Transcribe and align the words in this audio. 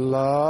Love. 0.00 0.49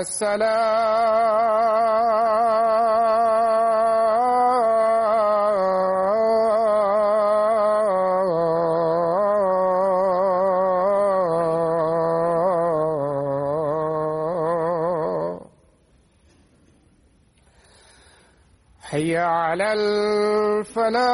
السلام. 0.01 1.77
حي 18.81 19.17
على 19.17 19.73
الفلاح. 19.73 21.07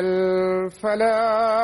الفلاح 0.00 1.63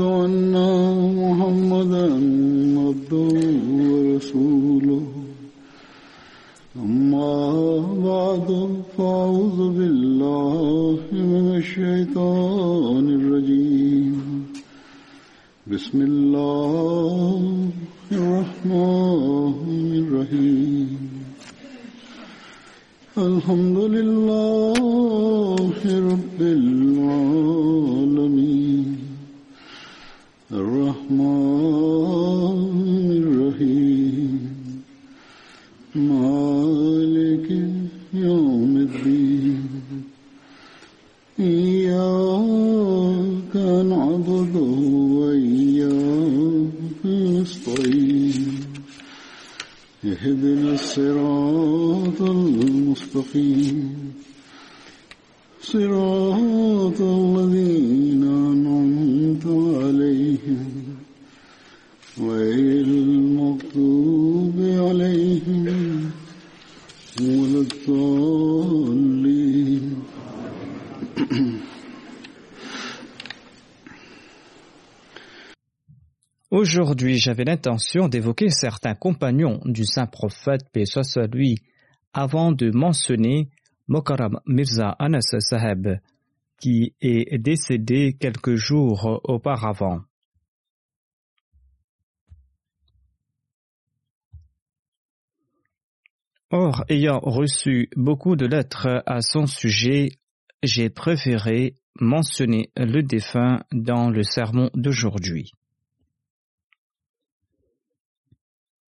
Aujourd'hui, 76.73 77.17
j'avais 77.17 77.43
l'intention 77.43 78.07
d'évoquer 78.07 78.49
certains 78.49 78.95
compagnons 78.95 79.59
du 79.65 79.83
saint 79.83 80.05
prophète, 80.05 80.61
paix 80.71 80.85
soit 80.85 81.27
lui, 81.27 81.57
avant 82.13 82.53
de 82.53 82.71
mentionner 82.71 83.49
Mokaram 83.89 84.39
Mirza 84.45 84.95
Anas 84.97 85.35
Saheb, 85.39 85.99
qui 86.61 86.95
est 87.01 87.37
décédé 87.39 88.15
quelques 88.17 88.55
jours 88.55 89.19
auparavant. 89.25 89.99
Or, 96.51 96.85
ayant 96.87 97.19
reçu 97.19 97.89
beaucoup 97.97 98.37
de 98.37 98.45
lettres 98.45 99.03
à 99.05 99.19
son 99.19 99.45
sujet, 99.45 100.11
j'ai 100.63 100.89
préféré 100.89 101.75
mentionner 101.99 102.71
le 102.77 103.03
défunt 103.03 103.59
dans 103.73 104.09
le 104.09 104.23
sermon 104.23 104.69
d'aujourd'hui. 104.73 105.51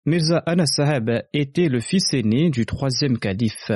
Mirza 0.06 0.40
Anas 0.46 0.82
était 1.32 1.70
le 1.70 1.80
fils 1.80 2.14
aîné 2.14 2.50
du 2.50 2.66
troisième 2.66 3.18
calife. 3.18 3.72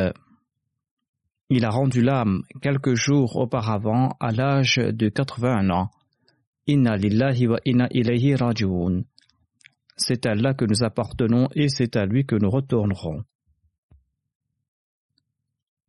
Il 1.50 1.64
a 1.64 1.70
rendu 1.70 2.02
l'âme 2.02 2.44
quelques 2.62 2.96
jours 2.96 3.38
auparavant 3.38 4.10
à 4.20 4.34
l'âge 4.34 4.76
de 4.76 5.08
81 5.08 5.70
ans. 5.70 5.90
Inna 6.68 6.98
lillahi 6.98 7.48
wa 7.48 7.60
inna 7.64 7.88
ilayhi 7.92 8.36
raji'un. 8.36 9.04
C'est 9.96 10.26
à 10.26 10.32
Allah 10.32 10.54
que 10.54 10.66
nous 10.66 10.84
appartenons 10.84 11.48
et 11.56 11.70
c'est 11.70 11.96
à 11.96 12.06
lui 12.06 12.26
que 12.26 12.36
nous 12.36 12.50
retournerons. 12.50 13.24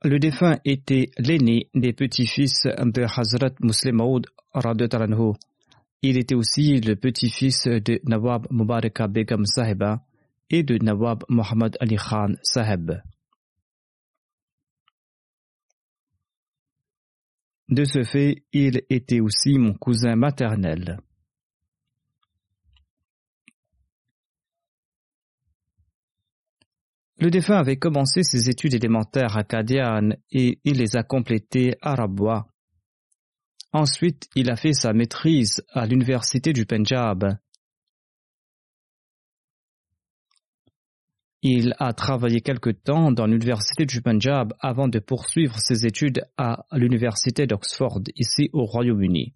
Le 0.04 0.20
défunt 0.20 0.60
était 0.64 1.10
l'aîné 1.18 1.68
des 1.74 1.92
petits-fils 1.92 2.62
de 2.62 3.02
Hazrat 3.02 3.54
Muslim 3.60 4.00
radhiyallahu 4.54 5.32
Il 6.02 6.16
était 6.16 6.36
aussi 6.36 6.80
le 6.80 6.94
petit-fils 6.94 7.64
de 7.66 8.00
Nawab 8.04 8.46
Mubaraka 8.52 9.08
Begum 9.08 9.44
Sahiba 9.44 10.00
et 10.50 10.62
de 10.62 10.78
Nawab 10.78 11.24
Muhammad 11.28 11.76
Ali 11.80 11.96
Khan 11.96 12.34
Saheb. 12.42 13.00
De 17.68 17.84
ce 17.84 18.02
fait, 18.02 18.44
il 18.52 18.82
était 18.88 19.20
aussi 19.20 19.58
mon 19.58 19.74
cousin 19.74 20.16
maternel. 20.16 20.98
Le 27.20 27.30
défunt 27.30 27.58
avait 27.58 27.76
commencé 27.76 28.22
ses 28.22 28.48
études 28.48 28.74
élémentaires 28.74 29.36
à 29.36 29.42
Kadian 29.42 30.10
et 30.30 30.60
il 30.64 30.78
les 30.78 30.96
a 30.96 31.02
complétées 31.02 31.74
à 31.82 31.96
Rabwa. 31.96 32.46
Ensuite, 33.72 34.28
il 34.34 34.50
a 34.50 34.56
fait 34.56 34.72
sa 34.72 34.92
maîtrise 34.92 35.62
à 35.72 35.84
l'université 35.84 36.52
du 36.52 36.64
Punjab. 36.64 37.36
Il 41.42 41.74
a 41.78 41.92
travaillé 41.92 42.40
quelque 42.40 42.70
temps 42.70 43.12
dans 43.12 43.26
l'université 43.26 43.86
du 43.86 44.02
Punjab 44.02 44.54
avant 44.58 44.88
de 44.88 44.98
poursuivre 44.98 45.56
ses 45.58 45.86
études 45.86 46.24
à 46.36 46.64
l'université 46.72 47.46
d'Oxford, 47.46 48.00
ici 48.16 48.50
au 48.52 48.64
Royaume-Uni. 48.64 49.34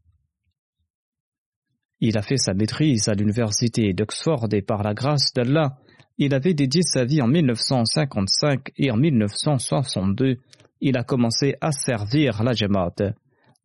Il 2.01 2.19
a 2.19 2.23
fait 2.23 2.39
sa 2.39 2.55
maîtrise 2.55 3.09
à 3.09 3.15
l'université 3.15 3.93
d'Oxford 3.93 4.49
et 4.53 4.63
par 4.63 4.83
la 4.83 4.95
grâce 4.95 5.33
d'Allah, 5.33 5.79
il 6.19 6.35
avait 6.35 6.55
dédié 6.55 6.83
sa 6.83 7.05
vie 7.05 7.23
en 7.23 7.29
1955 7.29 8.73
et 8.77 8.91
en 8.91 8.97
1962, 8.97 10.39
il 10.81 10.97
a 10.97 11.05
commencé 11.05 11.55
à 11.61 11.71
servir 11.71 12.43
la 12.43 12.53
Jamaat. 12.53 13.15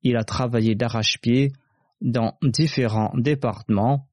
Il 0.04 0.16
a 0.16 0.24
travaillé 0.24 0.76
d'arrache-pied 0.76 1.54
dans 2.02 2.38
différents 2.44 3.12
départements 3.18 4.08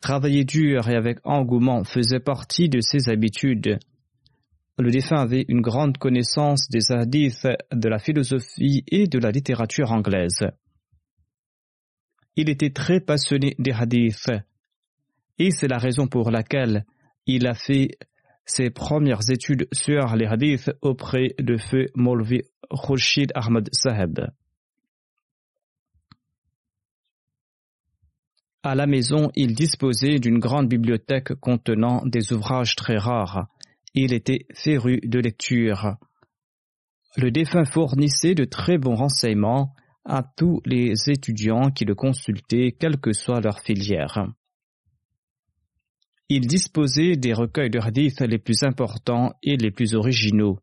Travailler 0.00 0.44
dur 0.44 0.88
et 0.88 0.94
avec 0.94 1.18
engouement 1.24 1.84
faisait 1.84 2.20
partie 2.20 2.68
de 2.68 2.80
ses 2.80 3.08
habitudes. 3.08 3.78
Le 4.78 4.90
défunt 4.90 5.20
avait 5.20 5.44
une 5.48 5.60
grande 5.60 5.98
connaissance 5.98 6.68
des 6.68 6.92
hadiths, 6.92 7.48
de 7.72 7.88
la 7.88 7.98
philosophie 7.98 8.84
et 8.86 9.08
de 9.08 9.18
la 9.18 9.32
littérature 9.32 9.90
anglaise. 9.90 10.46
Il 12.36 12.48
était 12.48 12.70
très 12.70 13.00
passionné 13.00 13.56
des 13.58 13.72
hadiths 13.72 14.30
et 15.40 15.50
c'est 15.50 15.66
la 15.66 15.78
raison 15.78 16.06
pour 16.06 16.30
laquelle 16.30 16.84
il 17.26 17.48
a 17.48 17.54
fait 17.54 17.98
ses 18.44 18.70
premières 18.70 19.28
études 19.30 19.66
sur 19.72 20.14
les 20.14 20.26
hadiths 20.26 20.70
auprès 20.80 21.34
de 21.38 21.56
feu 21.56 21.86
Molvi 21.96 22.42
Khurshid 22.70 23.32
Ahmad 23.34 23.68
Saheb. 23.72 24.20
À 28.64 28.74
la 28.74 28.86
maison, 28.86 29.30
il 29.36 29.54
disposait 29.54 30.18
d'une 30.18 30.40
grande 30.40 30.68
bibliothèque 30.68 31.34
contenant 31.34 32.04
des 32.04 32.32
ouvrages 32.32 32.74
très 32.74 32.96
rares. 32.96 33.46
Il 33.94 34.12
était 34.12 34.46
féru 34.52 35.00
de 35.04 35.20
lecture. 35.20 35.96
Le 37.16 37.30
défunt 37.30 37.64
fournissait 37.64 38.34
de 38.34 38.44
très 38.44 38.76
bons 38.76 38.96
renseignements 38.96 39.74
à 40.04 40.22
tous 40.36 40.60
les 40.64 40.92
étudiants 41.08 41.70
qui 41.70 41.84
le 41.84 41.94
consultaient, 41.94 42.74
quelle 42.78 42.98
que 42.98 43.12
soit 43.12 43.40
leur 43.40 43.60
filière. 43.60 44.26
Il 46.28 46.46
disposait 46.46 47.16
des 47.16 47.32
recueils 47.32 47.70
de 47.70 48.26
les 48.26 48.38
plus 48.38 48.62
importants 48.62 49.32
et 49.42 49.56
les 49.56 49.70
plus 49.70 49.94
originaux. 49.94 50.58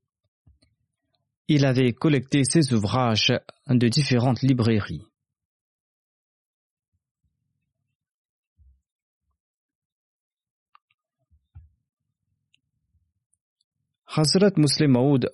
Il 1.48 1.66
avait 1.66 1.94
collecté 1.94 2.44
ses 2.44 2.74
ouvrages 2.74 3.34
de 3.68 3.88
différentes 3.88 4.42
librairies. 4.42 5.06
Hazrat 14.18 14.52
Muslim 14.56 14.92
Maud 14.92 15.30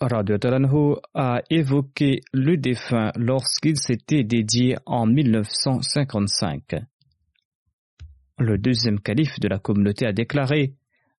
a 1.13 1.41
évoqué 1.51 2.21
le 2.33 2.57
défunt 2.57 3.11
lorsqu'il 3.15 3.77
s'était 3.77 4.23
dédié 4.23 4.75
en 4.87 5.05
1955. 5.05 6.77
Le 8.39 8.57
deuxième 8.57 8.99
calife 8.99 9.39
de 9.39 9.47
la 9.47 9.59
communauté 9.59 10.07
a 10.07 10.13
déclaré 10.13 10.73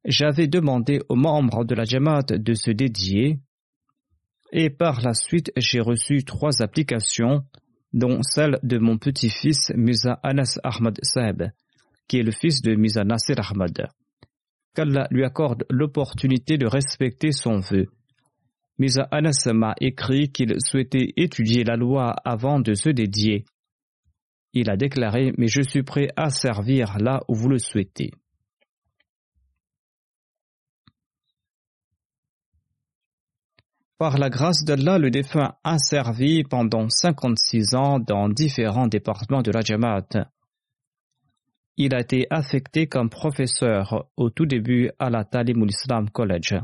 J'avais 0.05 0.49
demandé 0.49 1.03
aux 1.09 1.15
membres 1.15 1.65
de 1.65 1.77
la 1.77 1.85
Jamaat 1.85 2.25
de 2.37 2.55
se 2.55 2.73
dédier 2.73 3.39
et 4.51 4.69
par 4.69 5.01
la 5.01 5.15
suite 5.15 5.53
j'ai 5.57 5.79
reçu 5.79 6.25
trois 6.25 6.63
applications, 6.63 7.45
dont 7.93 8.23
celle 8.25 8.59
de 8.65 8.79
mon 8.79 8.99
petit-fils 8.99 9.71
Musa 9.77 10.19
Anas 10.25 10.59
Ahmad 10.65 10.99
Saeb, 11.05 11.45
qui 12.09 12.19
est 12.19 12.25
le 12.25 12.33
fils 12.33 12.61
de 12.61 12.75
Musa 12.75 13.05
Nasir 13.05 13.37
Ahmad 13.39 13.87
qu'Allah 14.75 15.07
lui 15.11 15.25
accorde 15.25 15.65
l'opportunité 15.71 16.59
de 16.59 16.67
respecter 16.67 17.33
son 17.33 17.61
vœu. 17.61 17.87
Misa 18.79 19.07
Anas 19.11 19.47
m'a 19.53 19.75
écrit 19.81 20.33
qu'il 20.33 20.55
souhaitait 20.59 21.13
étudier 21.17 21.63
la 21.65 21.77
loi 21.77 22.15
avant 22.25 22.59
de 22.59 22.75
se 22.75 22.89
dédier. 22.89 23.45
Il 24.55 24.71
a 24.71 24.77
déclaré 24.77 25.33
Mais 25.39 25.49
je 25.49 25.63
suis 25.63 25.83
prêt 25.83 26.09
à 26.17 26.31
servir 26.31 26.99
là 26.99 27.21
où 27.29 27.35
vous 27.35 27.49
le 27.49 27.59
souhaitez. 27.59 28.11
Par 33.99 34.19
la 34.19 34.31
grâce 34.31 34.65
d'Allah, 34.65 34.99
le 34.99 35.11
défunt 35.11 35.55
a 35.63 35.79
servi 35.79 36.43
pendant 36.43 36.89
56 36.89 37.77
ans 37.77 38.01
dans 38.01 38.29
différents 38.29 38.89
départements 38.89 39.43
de 39.43 39.53
la 39.53 39.61
Jamaat. 39.61 40.09
Il 41.77 41.95
a 41.95 42.01
été 42.01 42.27
affecté 42.31 42.87
comme 42.87 43.09
professeur 43.09 44.07
au 44.17 44.31
tout 44.31 44.47
début 44.47 44.91
à 44.99 45.09
la 45.09 45.25
Talimul 45.25 45.71
Islam 45.71 46.11
College. 46.11 46.55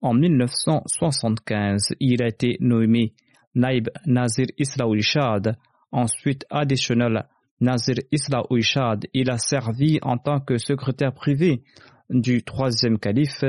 En 0.00 0.14
1975, 0.14 1.94
il 2.00 2.22
a 2.22 2.28
été 2.28 2.56
nommé 2.60 3.12
Naib 3.54 3.88
Nazir 4.06 4.46
Isla 4.58 4.86
Ishad, 4.88 5.56
ensuite 5.90 6.46
additionnel 6.50 7.26
Nazir 7.60 7.96
Isla 8.10 8.42
Ishad. 8.50 9.06
Il 9.12 9.30
a 9.30 9.38
servi 9.38 9.98
en 10.02 10.16
tant 10.16 10.40
que 10.40 10.56
secrétaire 10.56 11.12
privé 11.12 11.62
du 12.08 12.42
troisième 12.42 12.98
calife 12.98 13.44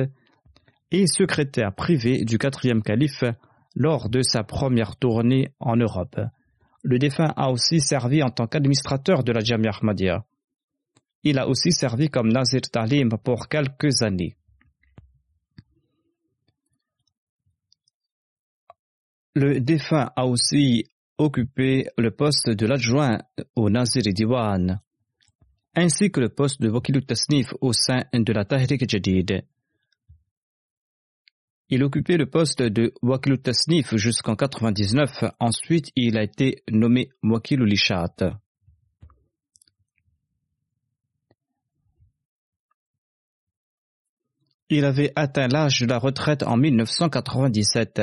et 0.92 1.08
secrétaire 1.08 1.74
privé 1.74 2.26
du 2.26 2.38
quatrième 2.38 2.84
calife 2.84 3.24
lors 3.76 4.10
de 4.10 4.22
sa 4.22 4.44
première 4.44 4.98
tournée 4.98 5.50
en 5.60 5.78
Europe. 5.78 6.20
Le 6.84 7.00
défunt 7.00 7.34
a 7.38 7.50
aussi 7.50 7.80
servi 7.80 8.22
en 8.22 8.30
tant 8.30 8.48
qu'administrateur 8.48 9.24
de 9.24 9.32
la 9.32 9.40
Jamia 9.40 9.72
Ahmadiyya. 9.72 10.26
Il 11.24 11.40
a 11.40 11.48
aussi 11.48 11.72
servi 11.72 12.10
comme 12.10 12.30
Nazir 12.30 12.62
Talim 12.62 13.10
pour 13.24 13.48
quelques 13.48 14.02
années. 14.02 14.36
Le 19.36 19.60
défunt 19.60 20.12
a 20.16 20.26
aussi 20.26 20.86
occupé 21.18 21.88
le 21.98 22.12
poste 22.12 22.50
de 22.50 22.66
l'adjoint 22.68 23.20
au 23.56 23.70
Nazir 23.70 24.04
Diwan, 24.04 24.82
ainsi 25.76 26.12
que 26.12 26.20
le 26.20 26.30
poste 26.30 26.62
de 26.62 26.70
Wakil 26.70 27.04
Tasnif 27.06 27.54
au 27.62 27.74
sein 27.74 28.04
de 28.14 28.34
la 28.34 28.46
Tahrik 28.46 28.88
Jadid. 28.88 29.44
Il 31.70 31.84
occupait 31.84 32.18
le 32.18 32.30
poste 32.30 32.62
de 32.62 32.94
Wakil 33.02 33.40
Tasnif 33.40 33.96
jusqu'en 33.96 34.36
99. 34.36 35.24
Ensuite, 35.40 35.92
il 35.96 36.18
a 36.18 36.24
été 36.24 36.62
nommé 36.70 37.10
Wakil 37.24 37.62
Lishat. 37.62 38.43
Il 44.76 44.86
avait 44.86 45.14
atteint 45.16 45.48
l'âge 45.48 45.82
de 45.82 45.86
la 45.86 46.00
retraite 46.00 46.42
en 46.42 46.58
1997, 46.58 48.02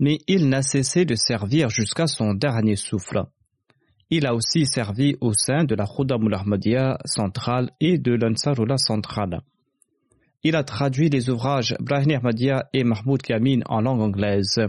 mais 0.00 0.18
il 0.26 0.48
n'a 0.48 0.60
cessé 0.60 1.04
de 1.04 1.14
servir 1.14 1.70
jusqu'à 1.70 2.08
son 2.08 2.34
dernier 2.34 2.74
souffle. 2.74 3.22
Il 4.10 4.26
a 4.26 4.34
aussi 4.34 4.66
servi 4.66 5.14
au 5.20 5.32
sein 5.34 5.62
de 5.62 5.76
la 5.76 5.86
Khudamul 5.86 6.34
Ahmadiyya 6.34 6.98
centrale 7.04 7.70
et 7.78 7.96
de 7.96 8.10
l'Ansarullah 8.10 8.76
centrale. 8.76 9.42
Il 10.42 10.56
a 10.56 10.64
traduit 10.64 11.10
les 11.10 11.30
ouvrages 11.30 11.76
Brahim 11.78 12.16
Ahmadiyya 12.16 12.64
et 12.72 12.82
Mahmoud 12.82 13.22
Kamin 13.22 13.60
en 13.66 13.80
langue 13.80 14.00
anglaise. 14.00 14.66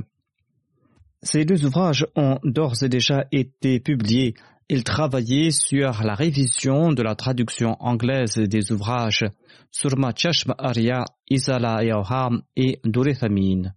Ces 1.23 1.43
deux 1.43 1.65
ouvrages 1.65 2.05
ont 2.15 2.37
d'ores 2.43 2.83
et 2.83 2.89
déjà 2.89 3.25
été 3.31 3.79
publiés. 3.79 4.35
Il 4.67 4.83
travaillait 4.83 5.51
sur 5.51 6.03
la 6.03 6.15
révision 6.15 6.91
de 6.91 7.03
la 7.03 7.15
traduction 7.15 7.75
anglaise 7.79 8.35
des 8.35 8.71
ouvrages 8.71 9.25
Surma 9.71 10.11
Chashma 10.15 10.55
Arya, 10.57 11.05
Isala 11.29 11.83
Yaoham 11.83 12.41
et 12.55 12.79
Durethamin. 12.83 13.73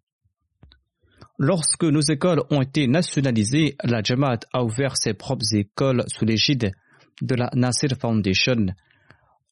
Lorsque 1.38 1.84
nos 1.84 2.00
écoles 2.00 2.42
ont 2.50 2.62
été 2.62 2.86
nationalisées, 2.86 3.76
la 3.84 4.02
Jamaat 4.02 4.40
a 4.52 4.64
ouvert 4.64 4.96
ses 4.96 5.14
propres 5.14 5.54
écoles 5.54 6.04
sous 6.08 6.24
l'égide 6.24 6.72
de 7.20 7.34
la 7.34 7.50
Nasir 7.54 7.90
Foundation 8.00 8.66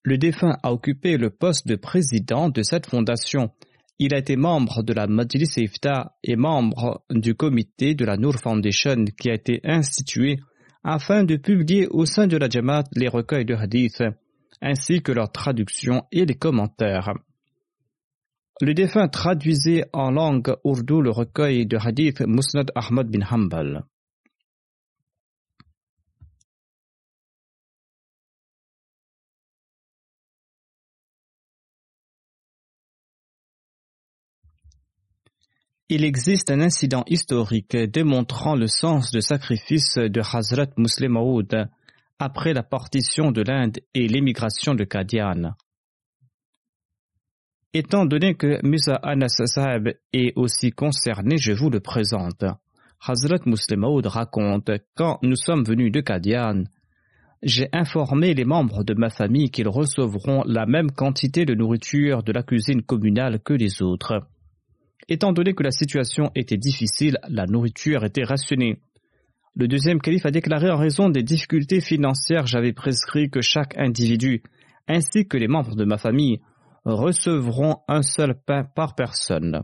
le 0.06 0.18
défunt 0.18 0.56
a 0.62 0.72
occupé 0.72 1.16
le 1.16 1.30
poste 1.30 1.66
de 1.66 1.74
président 1.74 2.48
de 2.48 2.62
cette 2.62 2.86
fondation. 2.86 3.50
Il 3.98 4.14
a 4.14 4.18
été 4.18 4.36
membre 4.36 4.84
de 4.84 4.92
la 4.92 5.08
Majlis 5.08 5.50
Ifta 5.56 6.14
et 6.22 6.36
membre 6.36 7.02
du 7.10 7.34
comité 7.34 7.96
de 7.96 8.04
la 8.04 8.16
Noor 8.16 8.36
Foundation 8.36 9.04
qui 9.20 9.30
a 9.30 9.34
été 9.34 9.60
institué 9.64 10.36
afin 10.88 11.24
de 11.24 11.36
publier 11.36 11.88
au 11.88 12.06
sein 12.06 12.28
de 12.28 12.36
la 12.36 12.48
Jamaat 12.48 12.84
les 12.94 13.08
recueils 13.08 13.44
de 13.44 13.56
hadith, 13.56 14.04
ainsi 14.62 15.02
que 15.02 15.10
leur 15.10 15.32
traduction 15.32 16.04
et 16.12 16.24
les 16.24 16.36
commentaires. 16.36 17.12
Le 18.60 18.72
défunt 18.72 19.08
traduisait 19.08 19.84
en 19.92 20.12
langue 20.12 20.54
ourdou 20.62 21.02
le 21.02 21.10
recueil 21.10 21.66
de 21.66 21.76
hadith 21.76 22.20
Musnad 22.20 22.70
Ahmad 22.76 23.10
bin 23.10 23.26
Hanbal. 23.28 23.84
Il 35.88 36.02
existe 36.02 36.50
un 36.50 36.60
incident 36.60 37.04
historique 37.06 37.76
démontrant 37.76 38.56
le 38.56 38.66
sens 38.66 39.12
de 39.12 39.20
sacrifice 39.20 39.98
de 39.98 40.20
Hazrat 40.20 40.66
Muslim 40.76 41.12
Maud 41.12 41.68
après 42.18 42.52
la 42.52 42.64
partition 42.64 43.30
de 43.30 43.42
l'Inde 43.42 43.78
et 43.94 44.08
l'émigration 44.08 44.74
de 44.74 44.82
Kadian. 44.82 45.52
Étant 47.72 48.04
donné 48.04 48.34
que 48.34 48.58
Musa 48.66 48.96
Anas 48.96 49.40
est 50.12 50.32
aussi 50.34 50.72
concerné, 50.72 51.36
je 51.36 51.52
vous 51.52 51.70
le 51.70 51.78
présente. 51.78 52.44
Hazrat 53.06 53.46
Muslim 53.46 53.80
Maud 53.82 54.06
raconte 54.06 54.72
Quand 54.96 55.20
nous 55.22 55.36
sommes 55.36 55.62
venus 55.62 55.92
de 55.92 56.00
Kadian, 56.00 56.64
j'ai 57.44 57.68
informé 57.72 58.34
les 58.34 58.44
membres 58.44 58.82
de 58.82 58.94
ma 58.94 59.10
famille 59.10 59.52
qu'ils 59.52 59.68
recevront 59.68 60.42
la 60.46 60.66
même 60.66 60.90
quantité 60.90 61.44
de 61.44 61.54
nourriture 61.54 62.24
de 62.24 62.32
la 62.32 62.42
cuisine 62.42 62.82
communale 62.82 63.38
que 63.38 63.52
les 63.52 63.82
autres. 63.82 64.26
Étant 65.08 65.32
donné 65.32 65.54
que 65.54 65.62
la 65.62 65.70
situation 65.70 66.30
était 66.34 66.56
difficile, 66.56 67.18
la 67.28 67.46
nourriture 67.46 68.04
était 68.04 68.24
rationnée. 68.24 68.80
Le 69.54 69.68
deuxième 69.68 70.00
calife 70.00 70.26
a 70.26 70.30
déclaré 70.30 70.70
en 70.70 70.76
raison 70.76 71.08
des 71.08 71.22
difficultés 71.22 71.80
financières, 71.80 72.46
j'avais 72.46 72.72
prescrit 72.72 73.30
que 73.30 73.40
chaque 73.40 73.76
individu, 73.78 74.42
ainsi 74.88 75.26
que 75.26 75.36
les 75.36 75.48
membres 75.48 75.76
de 75.76 75.84
ma 75.84 75.96
famille, 75.96 76.40
recevront 76.84 77.78
un 77.88 78.02
seul 78.02 78.34
pain 78.46 78.64
par 78.64 78.94
personne. 78.94 79.62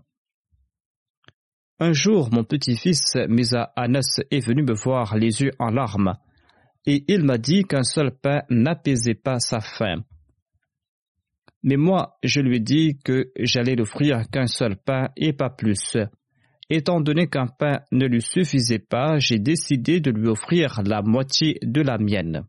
Un 1.79 1.93
jour, 1.93 2.29
mon 2.33 2.45
petit-fils 2.45 3.17
Misa 3.29 3.73
Anas 3.77 4.21
est 4.31 4.47
venu 4.47 4.63
me 4.63 4.75
voir 4.75 5.17
les 5.17 5.43
yeux 5.43 5.53
en 5.59 5.71
larmes, 5.71 6.15
et 6.87 7.05
il 7.09 7.25
m'a 7.25 7.39
dit 7.39 7.65
qu'un 7.65 7.83
seul 7.83 8.13
pain 8.13 8.43
n'apaisait 8.51 9.15
pas 9.15 9.41
sa 9.41 9.61
faim. 9.61 10.05
Mais 11.63 11.77
moi, 11.77 12.19
je 12.23 12.41
lui 12.41 12.61
dit 12.61 12.99
que 13.05 13.31
j'allais 13.39 13.77
l'offrir 13.77 14.23
qu'un 14.31 14.47
seul 14.47 14.77
pain 14.77 15.11
et 15.17 15.33
pas 15.33 15.51
plus. 15.51 15.97
Étant 16.69 17.01
donné 17.01 17.29
qu'un 17.29 17.47
pain 17.47 17.81
ne 17.93 18.07
lui 18.07 18.23
suffisait 18.23 18.79
pas, 18.79 19.19
j'ai 19.19 19.39
décidé 19.39 20.01
de 20.01 20.11
lui 20.11 20.29
offrir 20.29 20.81
la 20.85 21.03
moitié 21.03 21.59
de 21.63 21.81
la 21.83 21.99
mienne. 21.99 22.45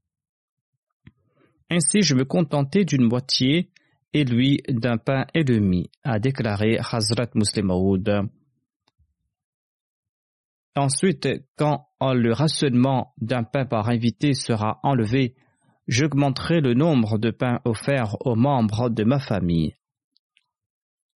Ainsi, 1.70 2.02
je 2.02 2.16
me 2.16 2.24
contentais 2.24 2.86
d'une 2.86 3.04
moitié 3.04 3.70
et 4.14 4.24
lui 4.24 4.62
d'un 4.70 4.98
pain 4.98 5.26
et 5.34 5.44
demi, 5.44 5.90
a 6.04 6.20
déclaré 6.20 6.78
Hazrat 6.78 7.30
Muslim 7.36 7.72
Ensuite, 10.76 11.28
quand 11.56 11.88
le 12.02 12.32
rationnement 12.32 13.14
d'un 13.20 13.44
pain 13.44 13.66
par 13.66 13.90
invité 13.90 14.34
sera 14.34 14.80
enlevé, 14.84 15.36
j'augmenterai 15.88 16.62
le 16.62 16.74
nombre 16.74 17.18
de 17.18 17.32
pains 17.32 17.60
offerts 17.66 18.16
aux 18.26 18.36
membres 18.36 18.90
de 18.90 19.04
ma 19.04 19.20
famille. 19.20 19.76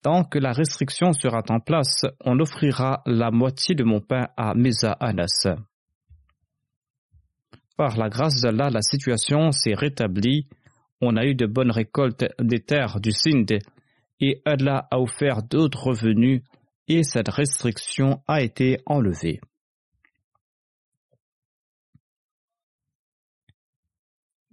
Tant 0.02 0.24
que 0.24 0.38
la 0.38 0.52
restriction 0.52 1.12
sera 1.12 1.42
en 1.48 1.60
place, 1.60 2.04
on 2.24 2.38
offrira 2.38 3.02
la 3.06 3.30
moitié 3.30 3.74
de 3.74 3.84
mon 3.84 4.00
pain 4.00 4.28
à 4.36 4.54
Mesa 4.54 4.92
Anas. 4.92 5.46
Par 7.76 7.96
la 7.96 8.08
grâce 8.08 8.40
d'Allah, 8.42 8.70
la 8.70 8.82
situation 8.82 9.50
s'est 9.50 9.74
rétablie. 9.74 10.46
On 11.00 11.16
a 11.16 11.24
eu 11.24 11.34
de 11.34 11.46
bonnes 11.46 11.70
récoltes 11.70 12.24
des 12.38 12.60
terres 12.60 13.00
du 13.00 13.10
Sindh 13.12 13.58
et 14.20 14.42
Allah 14.44 14.86
a 14.90 15.00
offert 15.00 15.42
d'autres 15.42 15.88
revenus 15.88 16.42
et 16.86 17.02
cette 17.02 17.28
restriction 17.28 18.22
a 18.28 18.42
été 18.42 18.78
enlevée. 18.86 19.40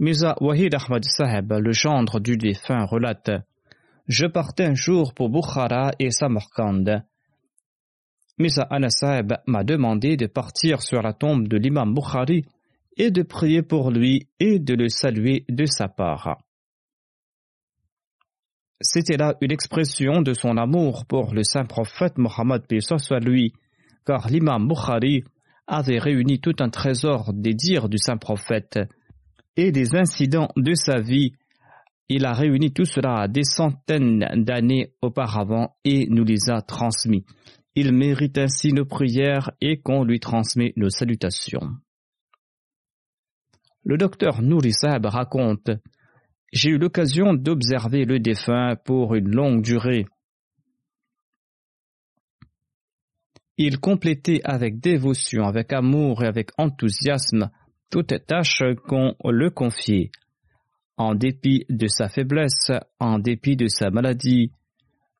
Mirza 0.01 0.35
Wahid 0.41 0.73
Ahmad 0.73 1.03
Saheb, 1.05 1.53
le 1.53 1.71
gendre 1.73 2.19
du 2.19 2.35
défunt, 2.35 2.85
relate 2.85 3.29
Je 4.07 4.25
partais 4.25 4.65
un 4.65 4.73
jour 4.73 5.13
pour 5.13 5.29
Bukhara 5.29 5.91
et 5.99 6.09
Samarkand. 6.09 7.03
Mirza 8.39 8.63
Anas 8.63 8.95
Saheb 8.97 9.33
m'a 9.45 9.63
demandé 9.63 10.17
de 10.17 10.25
partir 10.25 10.81
sur 10.81 11.03
la 11.03 11.13
tombe 11.13 11.47
de 11.47 11.55
l'imam 11.55 11.93
Bukhari 11.93 12.45
et 12.97 13.11
de 13.11 13.21
prier 13.21 13.61
pour 13.61 13.91
lui 13.91 14.27
et 14.39 14.57
de 14.57 14.73
le 14.73 14.89
saluer 14.89 15.45
de 15.49 15.65
sa 15.67 15.87
part. 15.87 16.39
C'était 18.81 19.17
là 19.17 19.35
une 19.39 19.51
expression 19.51 20.23
de 20.23 20.33
son 20.33 20.57
amour 20.57 21.05
pour 21.05 21.31
le 21.35 21.43
saint 21.43 21.65
prophète 21.65 22.17
Mohammed 22.17 22.63
soit 22.79 23.19
lui, 23.19 23.53
car 24.03 24.29
l'imam 24.29 24.67
Bukhari 24.67 25.25
avait 25.67 25.99
réuni 25.99 26.39
tout 26.39 26.55
un 26.59 26.69
trésor 26.69 27.33
des 27.35 27.53
dires 27.53 27.87
du 27.87 27.99
saint 27.99 28.17
prophète 28.17 28.79
et 29.57 29.71
des 29.71 29.95
incidents 29.95 30.49
de 30.55 30.73
sa 30.73 30.99
vie. 30.99 31.33
Il 32.09 32.25
a 32.25 32.33
réuni 32.33 32.73
tout 32.73 32.85
cela 32.85 33.27
des 33.27 33.43
centaines 33.43 34.25
d'années 34.43 34.93
auparavant 35.01 35.75
et 35.85 36.07
nous 36.09 36.23
les 36.23 36.49
a 36.49 36.61
transmis. 36.61 37.25
Il 37.75 37.93
mérite 37.93 38.37
ainsi 38.37 38.73
nos 38.73 38.85
prières 38.85 39.51
et 39.61 39.79
qu'on 39.79 40.03
lui 40.03 40.19
transmet 40.19 40.73
nos 40.75 40.89
salutations. 40.89 41.69
Le 43.83 43.97
docteur 43.97 44.41
Nouri 44.41 44.73
raconte 44.83 45.71
J'ai 46.51 46.71
eu 46.71 46.77
l'occasion 46.77 47.33
d'observer 47.33 48.05
le 48.05 48.19
défunt 48.19 48.75
pour 48.83 49.15
une 49.15 49.29
longue 49.29 49.61
durée. 49.61 50.05
Il 53.57 53.79
complétait 53.79 54.41
avec 54.43 54.79
dévotion, 54.79 55.45
avec 55.45 55.71
amour 55.71 56.23
et 56.23 56.27
avec 56.27 56.49
enthousiasme 56.57 57.49
toute 57.91 58.25
tâche 58.25 58.63
qu'on 58.87 59.15
le 59.29 59.49
confiait. 59.49 60.11
En 60.97 61.13
dépit 61.13 61.65
de 61.69 61.87
sa 61.87 62.09
faiblesse, 62.09 62.71
en 62.99 63.19
dépit 63.19 63.55
de 63.55 63.67
sa 63.67 63.91
maladie, 63.91 64.51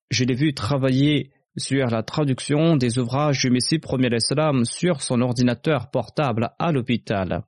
je 0.10 0.24
l'ai 0.24 0.36
vu 0.36 0.54
travailler 0.54 1.32
sur 1.58 1.88
la 1.88 2.02
traduction 2.02 2.78
des 2.78 2.98
ouvrages 2.98 3.42
du 3.42 3.50
Messie 3.50 3.80
premier 3.80 4.10
Islam 4.16 4.64
sur 4.64 5.02
son 5.02 5.22
ordinateur 5.22 5.90
portable 5.92 6.52
à 6.60 6.72
l'hôpital. 6.72 7.44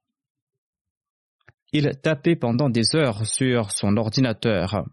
Il 1.72 1.90
tapait 2.02 2.36
pendant 2.36 2.70
des 2.70 2.96
heures 2.96 3.26
sur 3.26 3.72
son 3.72 3.98
ordinateur. 3.98 4.86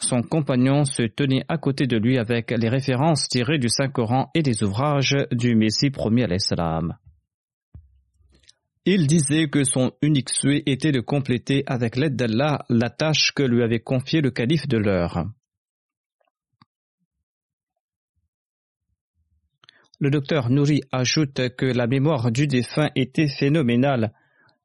son 0.00 0.22
compagnon 0.22 0.84
se 0.84 1.04
tenait 1.04 1.44
à 1.48 1.56
côté 1.56 1.86
de 1.86 1.96
lui 1.96 2.18
avec 2.18 2.50
les 2.50 2.68
références 2.68 3.28
tirées 3.28 3.58
du 3.58 3.68
Saint-Coran 3.68 4.30
et 4.34 4.42
des 4.42 4.62
ouvrages 4.62 5.16
du 5.30 5.54
Messie 5.54 5.90
premier 5.90 6.26
l'Islam. 6.26 6.96
Il 8.86 9.06
disait 9.06 9.48
que 9.48 9.64
son 9.64 9.92
unique 10.02 10.28
souhait 10.28 10.62
était 10.66 10.92
de 10.92 11.00
compléter 11.00 11.62
avec 11.66 11.96
l'aide 11.96 12.16
d'Allah 12.16 12.66
la 12.68 12.90
tâche 12.90 13.32
que 13.34 13.42
lui 13.42 13.62
avait 13.62 13.80
confiée 13.80 14.20
le 14.20 14.30
calife 14.30 14.68
de 14.68 14.76
l'heure. 14.76 15.24
Le 20.00 20.10
docteur 20.10 20.50
Nouri 20.50 20.82
ajoute 20.92 21.56
que 21.56 21.64
la 21.64 21.86
mémoire 21.86 22.30
du 22.30 22.46
défunt 22.46 22.90
était 22.94 23.28
phénoménale. 23.28 24.12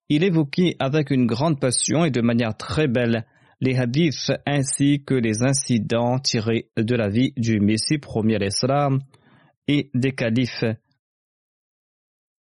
Il 0.10 0.26
évoquait 0.26 0.76
avec 0.80 1.12
une 1.12 1.26
grande 1.26 1.62
passion 1.62 2.04
et 2.04 2.12
de 2.12 2.20
manière 2.20 2.58
très 2.58 2.90
belle 2.90 3.26
les 3.62 3.78
hadiths 3.78 4.32
ainsi 4.46 5.04
que 5.06 5.14
les 5.14 5.44
incidents 5.44 6.20
tirés 6.20 6.70
de 6.76 6.96
la 6.96 7.08
vie 7.08 7.32
du 7.38 7.62
Messie 7.62 8.00
premier 8.00 8.36
à 8.36 8.40
l'Islam 8.40 9.00
et 9.70 9.90
des 9.94 10.14
califes. 10.14 10.66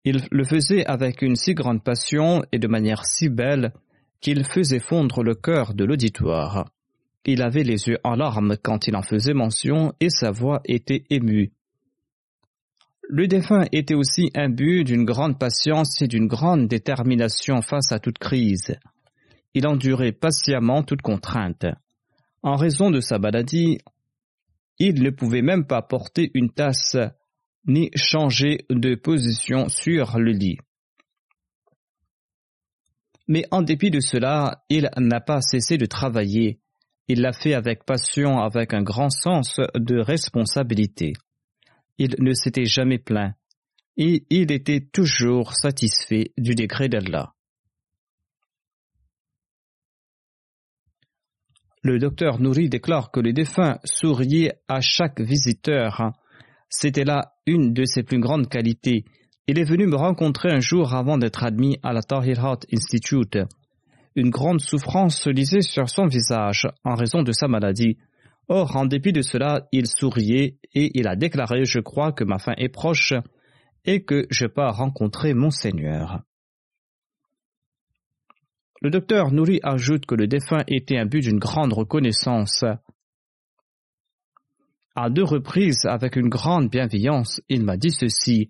Il 0.04 0.26
le 0.30 0.44
faisait 0.44 0.84
avec 0.86 1.22
une 1.22 1.36
si 1.36 1.54
grande 1.54 1.82
passion 1.82 2.44
et 2.52 2.58
de 2.58 2.68
manière 2.68 3.04
si 3.04 3.28
belle 3.28 3.72
qu'il 4.20 4.44
faisait 4.44 4.80
fondre 4.80 5.22
le 5.22 5.34
cœur 5.34 5.74
de 5.74 5.84
l'auditoire. 5.84 6.70
Il 7.24 7.42
avait 7.42 7.64
les 7.64 7.88
yeux 7.88 7.98
en 8.04 8.14
larmes 8.14 8.56
quand 8.62 8.86
il 8.86 8.96
en 8.96 9.02
faisait 9.02 9.34
mention 9.34 9.94
et 10.00 10.10
sa 10.10 10.30
voix 10.30 10.60
était 10.66 11.04
émue. 11.10 11.52
Le 13.08 13.26
défunt 13.26 13.64
était 13.72 13.94
aussi 13.94 14.30
imbu 14.34 14.84
d'une 14.84 15.04
grande 15.04 15.38
patience 15.38 16.00
et 16.02 16.08
d'une 16.08 16.26
grande 16.26 16.68
détermination 16.68 17.62
face 17.62 17.92
à 17.92 17.98
toute 17.98 18.18
crise 18.18 18.76
il 19.54 19.66
endurait 19.66 20.12
patiemment 20.12 20.82
toute 20.82 21.02
contrainte. 21.02 21.66
En 22.42 22.56
raison 22.56 22.90
de 22.90 23.00
sa 23.00 23.18
maladie, 23.18 23.78
il 24.78 25.02
ne 25.02 25.10
pouvait 25.10 25.42
même 25.42 25.64
pas 25.64 25.80
porter 25.80 26.30
une 26.34 26.50
tasse 26.50 26.96
ni 27.66 27.90
changer 27.94 28.66
de 28.70 28.94
position 28.94 29.68
sur 29.68 30.18
le 30.18 30.32
lit. 30.32 30.58
Mais 33.26 33.44
en 33.50 33.62
dépit 33.62 33.90
de 33.90 34.00
cela, 34.00 34.64
il 34.68 34.90
n'a 34.98 35.20
pas 35.20 35.40
cessé 35.40 35.78
de 35.78 35.86
travailler. 35.86 36.60
Il 37.08 37.20
l'a 37.20 37.32
fait 37.32 37.54
avec 37.54 37.84
passion, 37.84 38.38
avec 38.38 38.74
un 38.74 38.82
grand 38.82 39.10
sens 39.10 39.60
de 39.74 39.98
responsabilité. 39.98 41.14
Il 41.98 42.16
ne 42.18 42.34
s'était 42.34 42.66
jamais 42.66 42.98
plaint 42.98 43.34
et 43.96 44.26
il 44.30 44.50
était 44.52 44.80
toujours 44.80 45.52
satisfait 45.54 46.32
du 46.36 46.54
décret 46.54 46.88
d'Allah. 46.88 47.34
Le 51.82 51.98
docteur 51.98 52.40
Nouri 52.40 52.68
déclare 52.68 53.10
que 53.10 53.20
le 53.20 53.32
défunt 53.34 53.78
souriait 53.84 54.54
à 54.68 54.80
chaque 54.80 55.20
visiteur. 55.20 56.12
C'était 56.76 57.04
là 57.04 57.34
une 57.46 57.72
de 57.72 57.84
ses 57.84 58.02
plus 58.02 58.18
grandes 58.18 58.48
qualités. 58.48 59.04
Il 59.46 59.60
est 59.60 59.64
venu 59.64 59.86
me 59.86 59.94
rencontrer 59.94 60.50
un 60.50 60.58
jour 60.58 60.92
avant 60.92 61.18
d'être 61.18 61.44
admis 61.44 61.78
à 61.84 61.92
la 61.92 62.02
Tahir 62.02 62.40
Heart 62.40 62.66
Institute. 62.72 63.38
Une 64.16 64.30
grande 64.30 64.60
souffrance 64.60 65.16
se 65.16 65.30
lisait 65.30 65.60
sur 65.60 65.88
son 65.88 66.06
visage 66.06 66.66
en 66.82 66.96
raison 66.96 67.22
de 67.22 67.30
sa 67.30 67.46
maladie. 67.46 67.96
Or, 68.48 68.74
en 68.74 68.86
dépit 68.86 69.12
de 69.12 69.22
cela, 69.22 69.68
il 69.70 69.86
souriait 69.86 70.56
et 70.74 70.90
il 70.98 71.06
a 71.06 71.14
déclaré 71.14 71.64
Je 71.64 71.78
crois 71.78 72.10
que 72.10 72.24
ma 72.24 72.40
fin 72.40 72.54
est 72.56 72.68
proche 72.68 73.12
et 73.84 74.02
que 74.02 74.26
je 74.30 74.46
pars 74.46 74.76
rencontrer 74.76 75.32
mon 75.32 75.50
Seigneur. 75.50 76.22
Le 78.82 78.90
docteur 78.90 79.30
Nouri 79.30 79.60
ajoute 79.62 80.06
que 80.06 80.16
le 80.16 80.26
défunt 80.26 80.64
était 80.66 80.98
un 80.98 81.06
but 81.06 81.20
d'une 81.20 81.38
grande 81.38 81.72
reconnaissance. 81.72 82.64
À 84.94 85.10
deux 85.10 85.24
reprises, 85.24 85.84
avec 85.86 86.16
une 86.16 86.28
grande 86.28 86.70
bienveillance, 86.70 87.40
il 87.48 87.64
m'a 87.64 87.76
dit 87.76 87.90
ceci. 87.90 88.48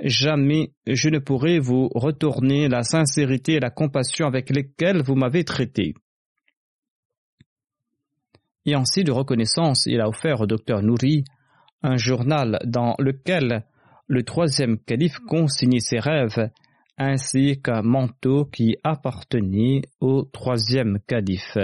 Jamais 0.00 0.72
je 0.86 1.08
ne 1.08 1.18
pourrai 1.18 1.58
vous 1.58 1.88
retourner 1.94 2.68
la 2.68 2.82
sincérité 2.82 3.54
et 3.54 3.60
la 3.60 3.70
compassion 3.70 4.26
avec 4.26 4.50
lesquelles 4.50 5.02
vous 5.02 5.14
m'avez 5.14 5.44
traité. 5.44 5.94
Et 8.64 8.74
ainsi 8.74 9.04
de 9.04 9.12
reconnaissance, 9.12 9.86
il 9.86 10.00
a 10.00 10.08
offert 10.08 10.40
au 10.40 10.46
docteur 10.46 10.82
Nouri 10.82 11.24
un 11.82 11.96
journal 11.96 12.58
dans 12.64 12.94
lequel 12.98 13.64
le 14.08 14.22
troisième 14.22 14.78
calife 14.78 15.18
consignait 15.28 15.80
ses 15.80 15.98
rêves 15.98 16.50
ainsi 16.98 17.60
qu'un 17.62 17.82
manteau 17.82 18.46
qui 18.46 18.76
appartenait 18.82 19.82
au 20.00 20.24
troisième 20.24 20.98
calife. 21.06 21.58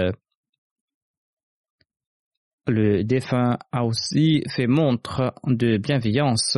Le 2.65 3.03
défunt 3.03 3.57
a 3.73 3.83
aussi 3.83 4.43
fait 4.55 4.67
montre 4.67 5.33
de 5.45 5.77
bienveillance 5.77 6.57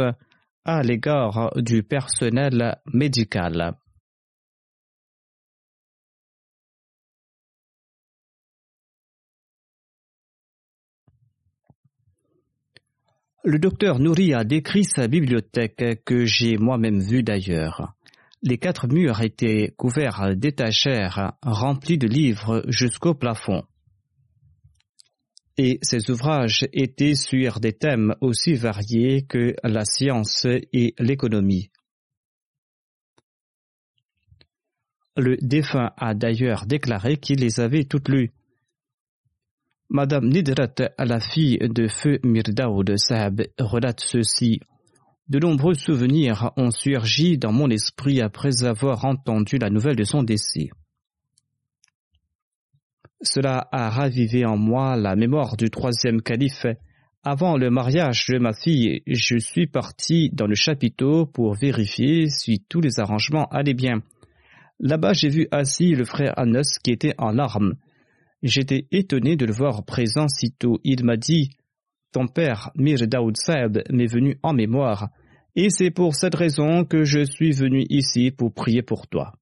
à 0.64 0.84
l'égard 0.84 1.52
du 1.56 1.82
personnel 1.82 2.78
médical. 2.94 3.76
Le 13.44 13.60
docteur 13.60 14.00
Nouri 14.00 14.34
a 14.34 14.44
décrit 14.44 14.84
sa 14.84 15.08
bibliothèque 15.08 16.04
que 16.04 16.26
j'ai 16.26 16.58
moi-même 16.58 17.00
vue 17.00 17.22
d'ailleurs. 17.22 17.94
Les 18.44 18.58
quatre 18.58 18.88
murs 18.88 19.22
étaient 19.22 19.74
couverts 19.78 20.36
d'étagères 20.36 21.34
remplies 21.44 21.98
de 21.98 22.08
livres 22.08 22.64
jusqu'au 22.68 23.14
plafond. 23.16 23.64
Et 25.58 25.80
ces 25.82 26.10
ouvrages 26.12 26.68
étaient 26.74 27.16
sur 27.16 27.60
des 27.60 27.74
thèmes 27.74 28.16
aussi 28.20 28.56
variés 28.56 29.26
que 29.26 29.56
la 29.64 29.86
science 29.86 30.46
et 30.74 30.94
l'économie. 31.00 31.70
Le 35.18 35.38
défunt 35.42 35.94
a 35.96 36.14
d'ailleurs 36.14 36.66
déclaré 36.66 37.16
qu'il 37.18 37.40
les 37.40 37.62
avait 37.62 37.86
toutes 37.86 38.10
lues. 38.10 38.34
Madame 39.90 40.28
Nidrat, 40.28 40.76
la 40.98 41.20
fille 41.22 41.58
de 41.60 41.88
feu 41.88 42.20
Mirdaoud 42.24 42.98
Sahab, 42.98 43.44
relate 43.58 44.02
ceci. 44.02 44.60
De 45.30 45.40
nombreux 45.40 45.74
souvenirs 45.74 46.52
ont 46.58 46.70
surgi 46.70 47.38
dans 47.38 47.54
mon 47.54 47.70
esprit 47.70 48.20
après 48.20 48.66
avoir 48.66 49.06
entendu 49.06 49.58
la 49.58 49.70
nouvelle 49.70 49.96
de 49.96 50.04
son 50.04 50.22
décès. 50.22 50.70
Cela 53.26 53.68
a 53.72 53.90
ravivé 53.90 54.46
en 54.46 54.56
moi 54.56 54.96
la 54.96 55.16
mémoire 55.16 55.58
du 55.58 55.72
troisième 55.72 56.22
calife. 56.22 56.68
Avant 57.24 57.58
le 57.58 57.72
mariage 57.72 58.28
de 58.30 58.38
ma 58.38 58.54
fille, 58.54 59.02
je 59.08 59.40
suis 59.40 59.66
parti 59.66 60.30
dans 60.32 60.46
le 60.46 60.54
chapiteau 60.54 61.26
pour 61.26 61.56
vérifier 61.56 62.30
si 62.30 62.64
tous 62.70 62.82
les 62.82 63.00
arrangements 63.00 63.48
allaient 63.48 63.74
bien. 63.74 64.04
Là-bas, 64.80 65.14
j'ai 65.14 65.30
vu 65.30 65.48
assis 65.50 65.96
le 65.96 66.06
frère 66.06 66.38
Anas 66.38 66.78
qui 66.84 66.92
était 66.92 67.16
en 67.18 67.32
larmes. 67.32 67.74
J'étais 68.44 68.86
étonné 68.92 69.36
de 69.36 69.46
le 69.48 69.54
voir 69.54 69.86
présent 69.86 70.28
sitôt. 70.28 70.80
Il 70.84 71.04
m'a 71.04 71.18
dit 71.18 71.50
ton 72.12 72.28
père, 72.28 72.70
Mir 72.76 73.08
Daoud 73.08 73.36
Saeb, 73.38 73.80
m'est 73.90 74.06
venu 74.06 74.38
en 74.44 74.54
mémoire, 74.54 75.10
et 75.56 75.70
c'est 75.70 75.92
pour 75.92 76.16
cette 76.16 76.36
raison 76.36 76.86
que 76.86 77.04
je 77.04 77.26
suis 77.26 77.52
venu 77.52 77.86
ici 77.90 78.30
pour 78.30 78.54
prier 78.54 78.84
pour 78.84 79.08
toi. 79.08 79.34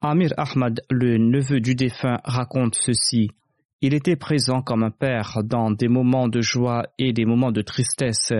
Amir 0.00 0.32
Ahmad, 0.36 0.80
le 0.90 1.18
neveu 1.18 1.60
du 1.60 1.74
défunt, 1.74 2.20
raconte 2.22 2.76
ceci. 2.76 3.32
Il 3.80 3.94
était 3.94 4.14
présent 4.14 4.62
comme 4.62 4.84
un 4.84 4.92
père 4.92 5.38
dans 5.42 5.72
des 5.72 5.88
moments 5.88 6.28
de 6.28 6.40
joie 6.40 6.84
et 6.98 7.12
des 7.12 7.24
moments 7.24 7.50
de 7.50 7.62
tristesse. 7.62 8.32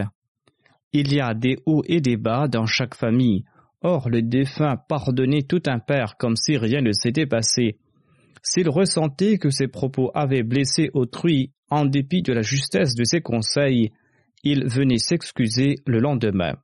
Il 0.93 1.13
y 1.13 1.21
a 1.21 1.35
des 1.35 1.57
hauts 1.67 1.83
et 1.87 2.01
des 2.01 2.17
bas 2.17 2.47
dans 2.47 2.67
chaque 2.67 2.95
famille. 2.95 3.45
Or, 3.83 4.09
le 4.09 4.23
défunt 4.23 4.77
pardonnait 4.89 5.43
tout 5.43 5.63
un 5.67 5.81
père 5.81 6.17
comme 6.17 6.37
si 6.37 6.57
rien 6.57 6.81
ne 6.81 6.93
s'était 6.93 7.27
passé. 7.27 7.77
S'il 8.41 8.69
ressentait 8.69 9.39
que 9.39 9.51
ses 9.51 9.67
propos 9.67 10.13
avaient 10.15 10.45
blessé 10.45 10.91
autrui, 10.95 11.51
en 11.71 11.87
dépit 11.87 12.23
de 12.23 12.33
la 12.33 12.43
justesse 12.43 12.95
de 12.95 13.03
ses 13.03 13.21
conseils, 13.21 13.91
il 14.45 14.65
venait 14.69 14.99
s'excuser 14.99 15.75
le 15.87 15.99
lendemain. 15.99 16.55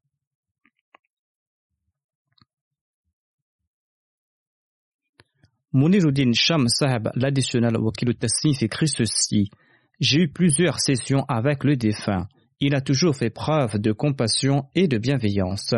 Muniruddin 5.74 6.30
Sham 6.34 6.68
Sahab, 6.68 7.10
l'additionnel 7.16 7.76
Wakil 7.76 8.14
Tassif, 8.14 8.62
écrit 8.62 8.86
ceci. 8.86 9.50
J'ai 9.98 10.20
eu 10.20 10.28
plusieurs 10.28 10.78
sessions 10.78 11.24
avec 11.26 11.64
le 11.64 11.74
défunt. 11.74 12.28
Il 12.60 12.76
a 12.76 12.80
toujours 12.80 13.16
fait 13.16 13.30
preuve 13.30 13.80
de 13.80 13.90
compassion 13.90 14.66
et 14.76 14.86
de 14.86 14.98
bienveillance. 14.98 15.74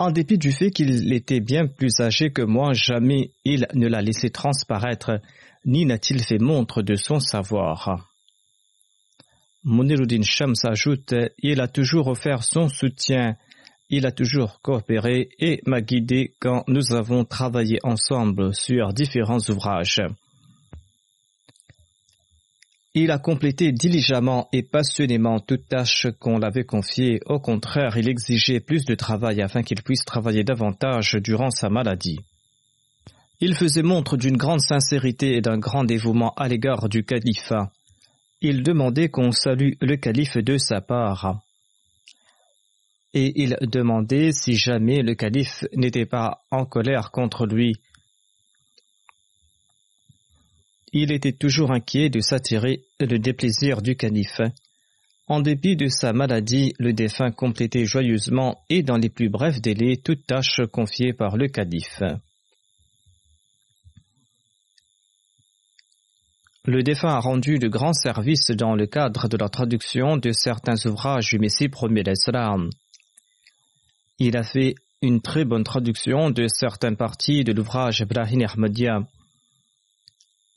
En 0.00 0.10
dépit 0.10 0.36
du 0.36 0.50
fait 0.50 0.72
qu'il 0.72 1.12
était 1.12 1.38
bien 1.38 1.68
plus 1.68 2.00
âgé 2.00 2.32
que 2.32 2.42
moi, 2.42 2.72
jamais 2.72 3.30
il 3.44 3.68
ne 3.74 3.86
l'a 3.86 4.02
laissé 4.02 4.30
transparaître, 4.30 5.20
ni 5.64 5.86
n'a-t-il 5.86 6.20
fait 6.20 6.38
montre 6.38 6.82
de 6.82 6.96
son 6.96 7.20
savoir. 7.20 8.10
Moniruddin 9.62 10.22
Shams 10.22 10.56
ajoute, 10.64 11.14
il 11.38 11.60
a 11.60 11.68
toujours 11.68 12.08
offert 12.08 12.42
son 12.42 12.66
soutien 12.66 13.36
il 13.90 14.06
a 14.06 14.12
toujours 14.12 14.60
coopéré 14.62 15.28
et 15.40 15.60
m'a 15.66 15.80
guidé 15.80 16.34
quand 16.40 16.64
nous 16.68 16.92
avons 16.92 17.24
travaillé 17.24 17.78
ensemble 17.82 18.54
sur 18.54 18.92
différents 18.92 19.40
ouvrages. 19.48 20.00
Il 22.94 23.10
a 23.10 23.18
complété 23.18 23.70
diligemment 23.72 24.48
et 24.52 24.62
passionnément 24.62 25.38
toute 25.38 25.68
tâche 25.68 26.06
qu'on 26.18 26.38
l'avait 26.38 26.64
confiée. 26.64 27.20
Au 27.26 27.38
contraire, 27.38 27.96
il 27.96 28.08
exigeait 28.08 28.60
plus 28.60 28.84
de 28.84 28.94
travail 28.94 29.42
afin 29.42 29.62
qu'il 29.62 29.82
puisse 29.82 30.04
travailler 30.04 30.42
davantage 30.42 31.16
durant 31.22 31.50
sa 31.50 31.68
maladie. 31.68 32.18
Il 33.40 33.54
faisait 33.54 33.82
montre 33.82 34.16
d'une 34.16 34.36
grande 34.36 34.60
sincérité 34.60 35.36
et 35.36 35.40
d'un 35.40 35.58
grand 35.58 35.84
dévouement 35.84 36.34
à 36.36 36.48
l'égard 36.48 36.88
du 36.88 37.04
califat. 37.04 37.70
Il 38.40 38.62
demandait 38.62 39.08
qu'on 39.08 39.32
salue 39.32 39.72
le 39.80 39.96
calife 39.96 40.36
de 40.36 40.58
sa 40.58 40.80
part. 40.80 41.40
Et 43.12 43.42
il 43.42 43.56
demandait 43.62 44.32
si 44.32 44.54
jamais 44.54 45.02
le 45.02 45.14
calife 45.14 45.64
n'était 45.74 46.06
pas 46.06 46.44
en 46.50 46.64
colère 46.64 47.10
contre 47.10 47.46
lui 47.46 47.74
il 50.92 51.12
était 51.12 51.32
toujours 51.32 51.70
inquiet 51.70 52.10
de 52.10 52.20
s'attirer 52.20 52.82
le 52.98 53.18
déplaisir 53.18 53.82
du 53.82 53.96
calife. 53.96 54.40
En 55.28 55.40
dépit 55.40 55.76
de 55.76 55.86
sa 55.86 56.12
maladie, 56.12 56.74
le 56.78 56.92
défunt 56.92 57.30
complétait 57.30 57.84
joyeusement 57.84 58.60
et 58.68 58.82
dans 58.82 58.96
les 58.96 59.08
plus 59.08 59.28
brefs 59.28 59.60
délais 59.60 59.96
toute 59.96 60.26
tâche 60.26 60.60
confiée 60.72 61.12
par 61.12 61.36
le 61.36 61.46
calife. 61.46 62.02
Le 66.64 66.82
défunt 66.82 67.14
a 67.14 67.20
rendu 67.20 67.58
de 67.58 67.68
grands 67.68 67.92
services 67.92 68.50
dans 68.50 68.74
le 68.74 68.86
cadre 68.86 69.28
de 69.28 69.36
la 69.36 69.48
traduction 69.48 70.16
de 70.16 70.32
certains 70.32 70.84
ouvrages 70.86 71.30
du 71.30 71.38
Messie 71.38 71.68
premier. 71.68 72.02
Il 74.22 74.36
a 74.36 74.42
fait 74.42 74.74
une 75.00 75.22
très 75.22 75.46
bonne 75.46 75.64
traduction 75.64 76.28
de 76.28 76.46
certaines 76.46 76.98
parties 76.98 77.42
de 77.42 77.54
l'ouvrage 77.54 78.00
Ibrahim 78.00 78.42
Ahmadiyya. 78.42 79.00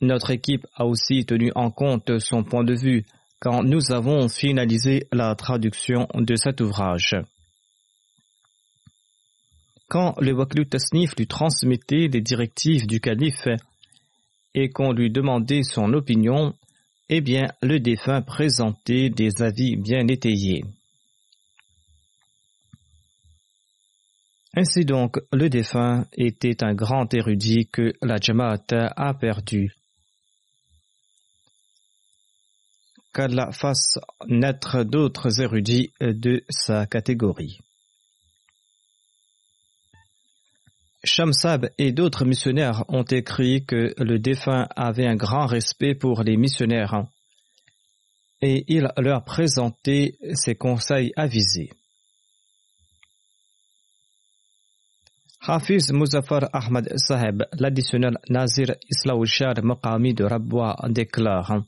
Notre 0.01 0.31
équipe 0.31 0.67
a 0.75 0.85
aussi 0.85 1.25
tenu 1.25 1.49
en 1.55 1.71
compte 1.71 2.19
son 2.19 2.43
point 2.43 2.65
de 2.65 2.75
vue 2.75 3.05
quand 3.39 3.63
nous 3.63 3.93
avons 3.93 4.27
finalisé 4.27 5.07
la 5.13 5.33
traduction 5.35 6.09
de 6.13 6.35
cet 6.35 6.59
ouvrage. 6.59 7.15
Quand 9.87 10.15
le 10.19 10.33
Waklu 10.33 10.67
Tasnif 10.67 11.15
lui 11.15 11.27
transmettait 11.27 12.09
les 12.11 12.19
directives 12.19 12.85
du 12.85 12.99
calife 12.99 13.47
et 14.53 14.71
qu'on 14.71 14.91
lui 14.91 15.09
demandait 15.09 15.63
son 15.63 15.93
opinion, 15.93 16.53
eh 17.07 17.21
bien, 17.21 17.47
le 17.61 17.79
défunt 17.79 18.23
présentait 18.23 19.09
des 19.09 19.41
avis 19.41 19.77
bien 19.77 20.05
étayés. 20.09 20.65
Ainsi 24.55 24.85
donc, 24.85 25.19
le 25.31 25.49
défunt 25.49 26.05
était 26.13 26.63
un 26.63 26.75
grand 26.75 27.11
érudit 27.13 27.67
que 27.67 27.93
la 28.01 28.17
Jamaat 28.17 28.65
a 28.71 29.13
perdu. 29.13 29.73
qu'Allah 33.13 33.51
fasse 33.51 33.99
naître 34.27 34.83
d'autres 34.83 35.39
érudits 35.39 35.93
de 36.01 36.43
sa 36.49 36.85
catégorie. 36.87 37.59
Shamsab 41.03 41.69
et 41.77 41.91
d'autres 41.91 42.25
missionnaires 42.25 42.85
ont 42.87 43.03
écrit 43.03 43.65
que 43.65 43.93
le 43.97 44.19
défunt 44.19 44.67
avait 44.75 45.05
un 45.05 45.15
grand 45.15 45.45
respect 45.45 45.95
pour 45.95 46.23
les 46.23 46.37
missionnaires 46.37 47.05
et 48.41 48.63
il 48.67 48.89
leur 48.97 49.23
présentait 49.23 50.17
ses 50.33 50.55
conseils 50.55 51.11
avisés. 51.15 51.69
Hafiz 55.45 55.91
Muzaffar 55.91 56.47
Ahmad 56.53 56.87
Saheb, 56.95 57.43
l'additionnel 57.59 58.17
Nazir 58.29 58.75
Islaouchar 58.89 59.61
Maqami 59.61 60.13
de 60.13 60.23
Rabwa, 60.23 60.77
déclare 60.87 61.63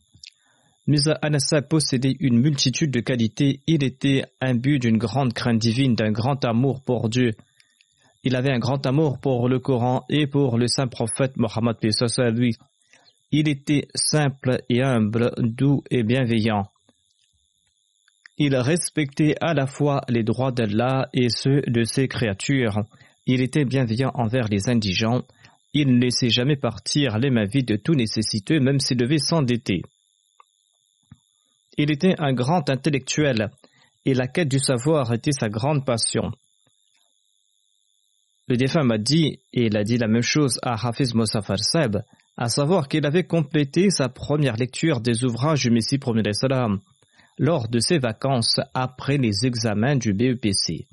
Mirza 0.87 1.19
Anassa 1.21 1.61
possédait 1.61 2.15
une 2.21 2.39
multitude 2.39 2.91
de 2.91 3.01
qualités. 3.01 3.59
Il 3.67 3.83
était 3.83 4.23
imbu 4.39 4.79
d'une 4.79 4.97
grande 4.97 5.33
crainte 5.33 5.57
divine, 5.57 5.93
d'un 5.93 6.13
grand 6.13 6.45
amour 6.45 6.83
pour 6.85 7.09
Dieu. 7.09 7.33
Il 8.23 8.37
avait 8.37 8.53
un 8.53 8.59
grand 8.59 8.85
amour 8.85 9.19
pour 9.19 9.49
le 9.49 9.59
Coran 9.59 10.05
et 10.07 10.25
pour 10.25 10.57
le 10.57 10.67
saint 10.67 10.87
prophète 10.87 11.35
Mohammed 11.35 11.75
lui. 12.33 12.55
Il 13.31 13.49
était 13.49 13.89
simple 13.93 14.61
et 14.69 14.83
humble, 14.83 15.33
doux 15.37 15.83
et 15.91 16.03
bienveillant. 16.03 16.69
Il 18.37 18.55
respectait 18.55 19.35
à 19.41 19.53
la 19.53 19.67
fois 19.67 19.99
les 20.07 20.23
droits 20.23 20.53
d'Allah 20.53 21.09
et 21.13 21.27
ceux 21.27 21.59
de 21.67 21.83
ses 21.83 22.07
créatures. 22.07 22.85
Il 23.27 23.41
était 23.41 23.65
bienveillant 23.65 24.11
envers 24.13 24.47
les 24.47 24.69
indigents. 24.69 25.23
Il 25.73 25.95
ne 25.95 26.01
laissait 26.01 26.29
jamais 26.29 26.55
partir 26.55 27.17
les 27.17 27.31
mains 27.31 27.45
de 27.45 27.75
tout 27.75 27.95
nécessiteux, 27.95 28.59
même 28.59 28.79
s'il 28.79 28.97
devait 28.97 29.17
s'endetter. 29.17 29.81
Il 31.77 31.91
était 31.91 32.15
un 32.19 32.33
grand 32.33 32.69
intellectuel 32.69 33.49
et 34.05 34.13
la 34.13 34.27
quête 34.27 34.47
du 34.47 34.59
savoir 34.59 35.11
était 35.11 35.31
sa 35.31 35.49
grande 35.49 35.85
passion. 35.85 36.31
Le 38.47 38.57
défunt 38.57 38.83
m'a 38.83 38.99
dit, 38.99 39.39
et 39.53 39.65
il 39.65 39.75
a 39.75 39.83
dit 39.83 39.97
la 39.97 40.07
même 40.07 40.21
chose 40.21 40.59
à 40.61 40.73
Hafiz 40.87 41.15
Mosafar 41.15 41.59
Seb, 41.59 41.97
à 42.37 42.47
savoir 42.47 42.87
qu'il 42.87 43.05
avait 43.05 43.23
complété 43.23 43.89
sa 43.89 44.07
première 44.07 44.55
lecture 44.55 45.01
des 45.01 45.23
ouvrages 45.23 45.63
du 45.63 45.71
Messie 45.71 45.97
premier 45.97 46.21
lors 47.39 47.67
de 47.67 47.79
ses 47.79 47.97
vacances 47.97 48.59
après 48.73 49.17
les 49.17 49.45
examens 49.45 49.95
du 49.95 50.13
BEPC. 50.13 50.85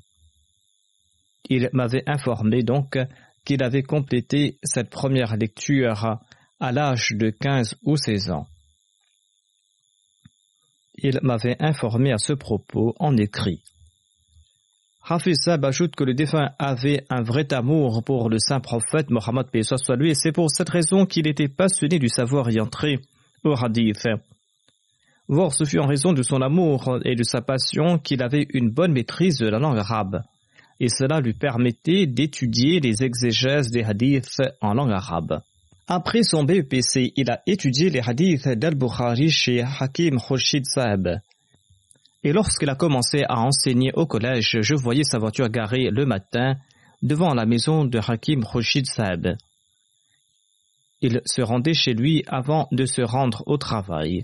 Il 1.49 1.69
m'avait 1.73 2.03
informé 2.07 2.63
donc 2.63 2.97
qu'il 3.45 3.63
avait 3.63 3.83
complété 3.83 4.57
cette 4.63 4.89
première 4.89 5.35
lecture 5.35 6.19
à 6.59 6.71
l'âge 6.71 7.09
de 7.11 7.29
15 7.29 7.75
ou 7.83 7.97
16 7.97 8.31
ans. 8.31 8.47
Il 10.95 11.19
m'avait 11.23 11.57
informé 11.59 12.13
à 12.13 12.17
ce 12.17 12.33
propos 12.33 12.95
en 12.99 13.17
écrit. 13.17 13.61
Hafiz 15.05 15.35
Sab 15.43 15.65
ajoute 15.65 15.95
que 15.95 16.05
le 16.05 16.13
défunt 16.13 16.51
avait 16.57 17.03
un 17.09 17.23
vrai 17.23 17.51
amour 17.53 18.03
pour 18.05 18.29
le 18.29 18.39
saint 18.39 18.61
prophète 18.61 19.09
Mohammed 19.09 19.47
soit 19.61 19.97
lui 19.97 20.11
et 20.11 20.15
c'est 20.15 20.31
pour 20.31 20.49
cette 20.49 20.69
raison 20.69 21.05
qu'il 21.05 21.27
était 21.27 21.49
passionné 21.49 21.99
du 21.99 22.07
savoir 22.07 22.49
y 22.49 22.61
entrer 22.61 22.99
au 23.43 23.53
hadith. 23.53 24.07
Voir 25.27 25.51
ce 25.51 25.65
fut 25.65 25.79
en 25.79 25.87
raison 25.87 26.13
de 26.13 26.23
son 26.23 26.41
amour 26.41 26.99
et 27.03 27.15
de 27.15 27.23
sa 27.23 27.41
passion 27.41 27.97
qu'il 27.97 28.23
avait 28.23 28.47
une 28.53 28.69
bonne 28.69 28.93
maîtrise 28.93 29.39
de 29.39 29.49
la 29.49 29.59
langue 29.59 29.79
arabe 29.79 30.21
et 30.79 30.89
cela 30.89 31.19
lui 31.19 31.33
permettait 31.33 32.05
d'étudier 32.05 32.79
les 32.79 33.03
exégèses 33.03 33.71
des 33.71 33.83
hadiths 33.83 34.41
en 34.61 34.73
langue 34.73 34.91
arabe. 34.91 35.41
Après 35.87 36.23
son 36.23 36.43
BEPC, 36.43 37.13
il 37.15 37.29
a 37.29 37.41
étudié 37.45 37.89
les 37.89 37.99
hadiths 37.99 38.47
d'Al-Bukhari 38.47 39.29
chez 39.29 39.61
Hakim 39.61 40.17
Khurshid 40.19 40.65
Saab. 40.65 41.19
Et 42.23 42.31
lorsqu'il 42.31 42.69
a 42.69 42.75
commencé 42.75 43.23
à 43.27 43.39
enseigner 43.41 43.91
au 43.93 44.05
collège, 44.05 44.59
je 44.61 44.75
voyais 44.75 45.03
sa 45.03 45.19
voiture 45.19 45.49
garée 45.49 45.89
le 45.91 46.05
matin 46.05 46.55
devant 47.01 47.33
la 47.33 47.45
maison 47.45 47.83
de 47.83 47.99
Hakim 47.99 48.45
Khurshid 48.45 48.85
Saab. 48.85 49.35
Il 51.01 51.21
se 51.25 51.41
rendait 51.41 51.73
chez 51.73 51.93
lui 51.93 52.23
avant 52.27 52.69
de 52.71 52.85
se 52.85 53.01
rendre 53.01 53.43
au 53.45 53.57
travail. 53.57 54.21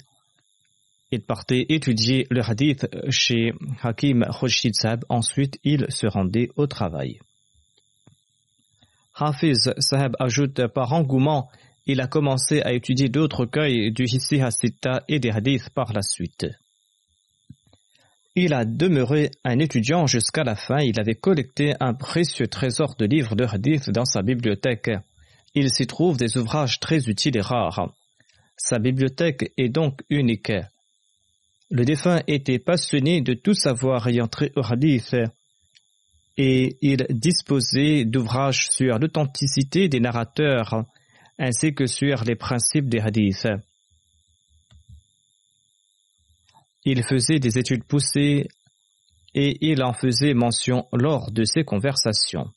Il 1.11 1.21
partait 1.21 1.65
étudier 1.69 2.27
le 2.29 2.41
hadith 2.43 2.87
chez 3.09 3.53
Hakim 3.81 4.25
Khurshid 4.25 4.75
Saab, 4.75 5.05
ensuite 5.09 5.59
il 5.63 5.85
se 5.89 6.05
rendait 6.05 6.49
au 6.55 6.67
travail. 6.67 7.19
Hafiz 9.15 9.73
Saheb 9.79 10.15
ajoute 10.19 10.67
par 10.67 10.93
engouement, 10.93 11.49
il 11.85 11.99
a 11.99 12.07
commencé 12.07 12.61
à 12.61 12.73
étudier 12.73 13.09
d'autres 13.09 13.41
recueils 13.41 13.91
du 13.91 14.03
Hissi 14.03 14.39
Hasita 14.39 15.03
et 15.07 15.19
des 15.19 15.31
hadiths 15.31 15.71
par 15.71 15.91
la 15.93 16.03
suite. 16.03 16.45
Il 18.35 18.53
a 18.53 18.63
demeuré 18.63 19.31
un 19.43 19.59
étudiant 19.59 20.05
jusqu'à 20.05 20.43
la 20.43 20.55
fin. 20.55 20.79
Il 20.79 20.99
avait 20.99 21.15
collecté 21.15 21.73
un 21.79 21.93
précieux 21.93 22.47
trésor 22.47 22.95
de 22.97 23.05
livres 23.05 23.35
de 23.35 23.43
hadith 23.43 23.89
dans 23.89 24.05
sa 24.05 24.21
bibliothèque. 24.21 24.91
Il 25.55 25.69
s'y 25.71 25.87
trouve 25.87 26.17
des 26.17 26.37
ouvrages 26.37 26.79
très 26.79 27.09
utiles 27.09 27.35
et 27.35 27.41
rares. 27.41 27.91
Sa 28.55 28.77
bibliothèque 28.77 29.51
est 29.57 29.69
donc 29.69 30.03
unique. 30.09 30.53
Le 31.71 31.85
défunt 31.85 32.21
était 32.27 32.59
passionné 32.59 33.21
de 33.21 33.33
tout 33.33 33.53
savoir 33.53 34.07
ayant 34.07 34.27
trait 34.27 34.51
au 34.55 34.61
hadith 34.63 35.15
et 36.37 36.77
il 36.81 37.05
disposait 37.09 38.05
d'ouvrages 38.05 38.69
sur 38.69 38.97
l'authenticité 38.97 39.87
des 39.87 39.99
narrateurs 39.99 40.85
ainsi 41.37 41.73
que 41.73 41.85
sur 41.85 42.23
les 42.23 42.35
principes 42.35 42.89
des 42.89 42.99
hadiths. 42.99 43.47
Il 46.85 47.03
faisait 47.03 47.39
des 47.39 47.57
études 47.57 47.83
poussées 47.83 48.47
et 49.35 49.57
il 49.69 49.83
en 49.83 49.93
faisait 49.93 50.33
mention 50.33 50.87
lors 50.91 51.31
de 51.31 51.43
ses 51.43 51.63
conversations. 51.63 52.49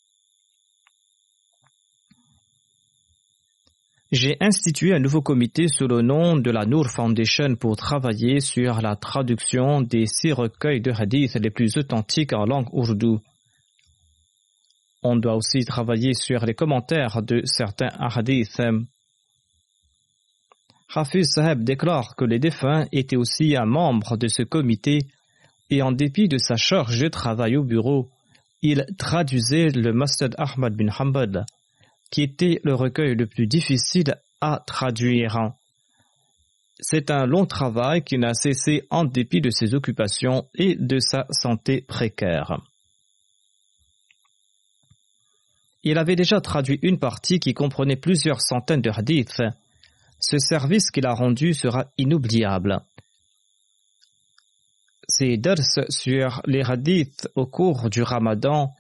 J'ai 4.13 4.37
institué 4.41 4.95
un 4.95 4.99
nouveau 4.99 5.23
comité 5.23 5.69
sous 5.69 5.89
le 5.89 6.03
nom 6.03 6.37
de 6.37 6.51
la 6.51 6.67
Noor 6.67 6.87
Foundation 6.91 7.57
pour 7.57 7.79
travailler 7.79 8.41
sur 8.41 8.83
la 8.83 8.95
traduction 8.95 9.81
des 9.81 10.05
six 10.05 10.33
recueils 10.33 10.83
de 10.83 10.93
hadiths 10.93 11.37
les 11.37 11.49
plus 11.49 11.79
authentiques 11.79 12.35
en 12.35 12.45
langue 12.45 12.69
ourdou 12.75 13.21
On 15.03 15.17
doit 15.17 15.37
aussi 15.37 15.65
travailler 15.65 16.13
sur 16.13 16.45
les 16.45 16.53
commentaires 16.53 17.23
de 17.23 17.41
certains 17.47 17.89
hadiths. 17.99 18.61
Hafiz 20.95 21.31
Saheb 21.31 21.65
déclare 21.65 22.15
que 22.15 22.27
les 22.27 22.39
défunts 22.39 22.85
étaient 22.93 23.17
aussi 23.17 23.57
un 23.57 23.65
membre 23.65 24.19
de 24.19 24.29
ce 24.29 24.43
comité 24.43 24.99
et 25.71 25.81
en 25.81 25.91
dépit 25.91 26.29
de 26.29 26.37
sa 26.37 26.57
charge 26.57 27.01
de 27.01 27.09
travail 27.09 27.57
au 27.57 27.65
bureau, 27.65 28.11
il 28.61 28.85
traduisait 28.99 29.71
le 29.71 29.95
Masjid 29.95 30.35
Ahmad 30.37 30.77
bin 30.77 30.91
Hanbal, 30.99 31.47
qui 32.13 32.23
était 32.23 32.61
le 32.63 32.75
recueil 32.75 33.17
le 33.17 33.27
plus 33.27 33.49
difficile 33.49 34.15
à 34.41 34.63
traduire. 34.65 35.53
C'est 36.79 37.11
un 37.11 37.25
long 37.27 37.47
travail 37.47 38.03
qui 38.03 38.19
n'a 38.19 38.35
cessé 38.35 38.87
en 38.91 39.05
dépit 39.05 39.41
de 39.41 39.51
ses 39.51 39.75
occupations 39.75 40.47
et 40.55 40.77
de 40.77 40.99
sa 41.01 41.27
santé 41.31 41.81
précaire. 41.81 42.61
Il 45.85 45.97
avait 45.99 46.15
déjà 46.15 46.41
traduit 46.41 46.79
une 46.83 46.99
partie 46.99 47.41
qui 47.41 47.55
comprenait 47.55 47.97
plusieurs 47.97 48.43
centaines 48.43 48.83
de 48.83 48.91
hadiths. 48.91 49.43
Ce 50.21 50.39
service 50.39 50.91
qu'il 50.91 51.07
a 51.07 51.15
rendu 51.15 51.55
sera 51.55 51.87
inoubliable. 51.99 52.81
Ses 55.09 55.39
dars 55.39 55.57
sur 55.89 56.43
les 56.47 56.63
hadiths 56.63 57.29
au 57.35 57.47
cours 57.47 57.91
du 57.91 58.03
ramadan 58.03 58.73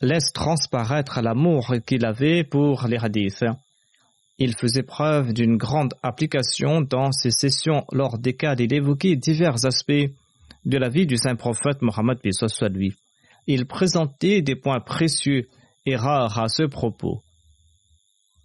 laissent 0.00 0.32
transparaître 0.32 1.20
l'amour 1.22 1.74
qu'il 1.86 2.04
avait 2.04 2.44
pour 2.44 2.86
les 2.86 2.98
hadiths. 2.98 3.44
Il 4.38 4.54
faisait 4.54 4.82
preuve 4.82 5.32
d'une 5.32 5.56
grande 5.56 5.94
application 6.02 6.82
dans 6.82 7.10
ses 7.12 7.30
sessions 7.30 7.84
lors 7.92 8.18
desquelles 8.18 8.60
il 8.60 8.74
évoquait 8.74 9.16
divers 9.16 9.64
aspects 9.64 10.10
de 10.66 10.78
la 10.78 10.88
vie 10.88 11.06
du 11.06 11.16
saint 11.16 11.36
prophète 11.36 11.80
Mohammed 11.80 12.18
soit. 12.32 12.70
Il 13.46 13.66
présentait 13.66 14.42
des 14.42 14.56
points 14.56 14.80
précieux 14.80 15.48
et 15.86 15.96
rares 15.96 16.38
à 16.38 16.48
ce 16.48 16.64
propos. 16.64 17.22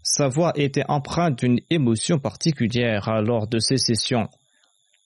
Sa 0.04 0.28
voix 0.28 0.54
était 0.56 0.86
empreinte 0.88 1.40
d'une 1.40 1.60
émotion 1.70 2.20
particulière 2.20 3.22
lors 3.22 3.48
de 3.48 3.60
ces 3.60 3.78
sessions. 3.78 4.30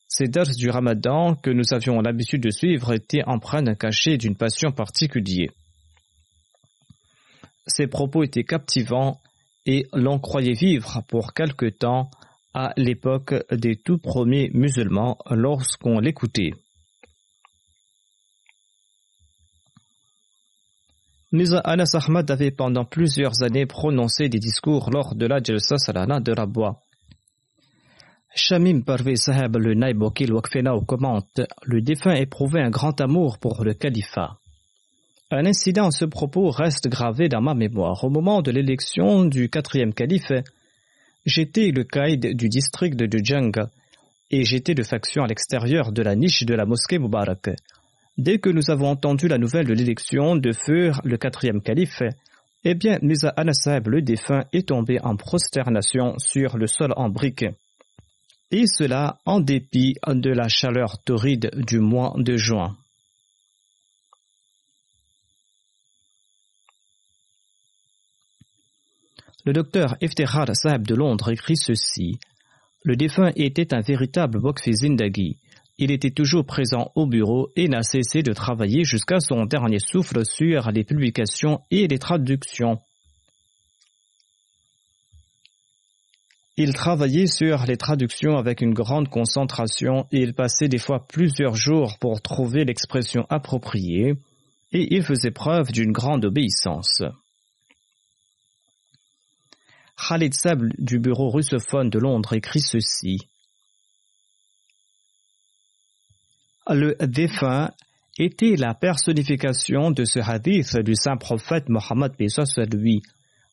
Ces 0.07 0.27
dars 0.27 0.45
du 0.55 0.69
ramadan 0.69 1.35
que 1.35 1.49
nous 1.49 1.73
avions 1.73 1.99
l'habitude 2.01 2.43
de 2.43 2.51
suivre 2.51 2.93
étaient 2.93 3.23
empreints 3.25 3.63
d'un 3.63 3.75
cachet 3.75 4.17
d'une 4.17 4.35
passion 4.35 4.71
particulière. 4.71 5.51
Ses 7.67 7.87
propos 7.87 8.23
étaient 8.23 8.43
captivants 8.43 9.19
et 9.65 9.87
l'on 9.93 10.19
croyait 10.19 10.53
vivre 10.53 11.01
pour 11.07 11.33
quelque 11.33 11.67
temps 11.67 12.09
à 12.53 12.73
l'époque 12.77 13.33
des 13.51 13.75
tout 13.75 13.97
premiers 13.97 14.49
musulmans 14.53 15.17
lorsqu'on 15.29 15.99
l'écoutait. 15.99 16.51
Mirza 21.31 21.59
Anas 21.59 21.93
Ahmad 21.95 22.31
avait 22.31 22.51
pendant 22.51 22.85
plusieurs 22.85 23.43
années 23.43 23.65
prononcé 23.65 24.29
des 24.29 24.39
discours 24.39 24.89
lors 24.89 25.15
de 25.15 25.25
la 25.25 25.43
Jalsa 25.43 25.77
Salana 25.77 26.21
de 26.21 26.31
Rabwa. 26.31 26.81
Shamim 28.33 28.83
Parvez 28.83 29.17
Sahab 29.17 29.57
le 29.57 29.73
Naib 29.73 30.01
Wakil 30.01 30.31
Wakfena 30.31 30.73
commente 30.87 31.41
Le 31.63 31.81
défunt 31.81 32.13
éprouvait 32.13 32.61
un 32.61 32.69
grand 32.69 33.01
amour 33.01 33.39
pour 33.39 33.65
le 33.65 33.73
califat. 33.73 34.37
Un 35.37 35.45
incident 35.45 35.87
à 35.87 35.91
ce 35.91 36.05
propos 36.05 36.49
reste 36.49 36.87
gravé 36.87 37.27
dans 37.27 37.41
ma 37.41 37.53
mémoire. 37.53 38.01
Au 38.05 38.09
moment 38.09 38.41
de 38.41 38.51
l'élection 38.51 39.25
du 39.25 39.49
quatrième 39.49 39.93
calife, 39.93 40.31
j'étais 41.25 41.71
le 41.71 41.83
caïd 41.83 42.37
du 42.37 42.47
district 42.47 42.95
de 42.95 43.19
Djang 43.21 43.51
et 44.31 44.45
j'étais 44.45 44.75
de 44.75 44.83
faction 44.83 45.23
à 45.23 45.27
l'extérieur 45.27 45.91
de 45.91 46.01
la 46.01 46.15
niche 46.15 46.45
de 46.45 46.53
la 46.53 46.65
mosquée 46.65 46.99
Mubarak. 46.99 47.49
Dès 48.17 48.39
que 48.39 48.49
nous 48.49 48.71
avons 48.71 48.87
entendu 48.87 49.27
la 49.27 49.37
nouvelle 49.37 49.67
de 49.67 49.73
l'élection 49.73 50.37
de 50.37 50.53
Fur, 50.53 51.01
le 51.03 51.17
quatrième 51.17 51.61
calife, 51.61 52.01
eh 52.63 52.73
bien, 52.73 52.97
Misa 53.01 53.27
Anasab, 53.35 53.89
le 53.89 54.01
défunt, 54.01 54.45
est 54.53 54.69
tombé 54.69 55.01
en 55.01 55.17
prosternation 55.17 56.17
sur 56.17 56.55
le 56.55 56.67
sol 56.67 56.93
en 56.95 57.09
briques. 57.09 57.45
Et 58.51 58.67
cela 58.67 59.17
en 59.25 59.41
dépit 59.41 59.95
de 60.07 60.29
la 60.29 60.47
chaleur 60.47 60.97
torride 61.03 61.51
du 61.57 61.79
mois 61.79 62.13
de 62.15 62.37
juin. 62.37 62.77
Le 69.45 69.53
docteur 69.53 69.95
Iftihar 70.01 70.47
Saab 70.55 70.87
de 70.87 70.95
Londres 70.95 71.31
écrit 71.31 71.55
ceci. 71.55 72.17
Le 72.83 72.95
défunt 72.95 73.31
était 73.35 73.75
un 73.75 73.81
véritable 73.81 74.39
Bokfi 74.39 74.71
Il 75.77 75.91
était 75.91 76.09
toujours 76.09 76.47
présent 76.47 76.91
au 76.95 77.05
bureau 77.05 77.51
et 77.55 77.67
n'a 77.67 77.83
cessé 77.83 78.23
de 78.23 78.33
travailler 78.33 78.83
jusqu'à 78.83 79.19
son 79.19 79.45
dernier 79.45 79.77
souffle 79.77 80.25
sur 80.25 80.71
les 80.71 80.83
publications 80.83 81.61
et 81.69 81.87
les 81.87 81.99
traductions. 81.99 82.79
Il 86.57 86.73
travaillait 86.73 87.27
sur 87.27 87.65
les 87.67 87.77
traductions 87.77 88.37
avec 88.37 88.61
une 88.61 88.73
grande 88.73 89.09
concentration 89.09 90.07
et 90.11 90.21
il 90.21 90.33
passait 90.33 90.69
des 90.69 90.79
fois 90.79 91.05
plusieurs 91.07 91.55
jours 91.55 91.99
pour 91.99 92.19
trouver 92.19 92.65
l'expression 92.65 93.27
appropriée 93.29 94.15
et 94.71 94.95
il 94.95 95.03
faisait 95.03 95.29
preuve 95.29 95.71
d'une 95.71 95.91
grande 95.91 96.25
obéissance. 96.25 97.03
Khalid 99.97 100.33
Sable 100.33 100.73
du 100.77 100.99
bureau 100.99 101.29
russophone 101.29 101.89
de 101.89 101.99
Londres 101.99 102.33
écrit 102.33 102.61
ceci. 102.61 103.19
Le 106.67 106.95
défunt 107.05 107.71
était 108.17 108.55
la 108.55 108.73
personnification 108.73 109.91
de 109.91 110.03
ce 110.03 110.19
hadith 110.19 110.77
du 110.77 110.95
saint 110.95 111.17
prophète 111.17 111.69
Mohammed 111.69 112.13
lui, 112.73 113.01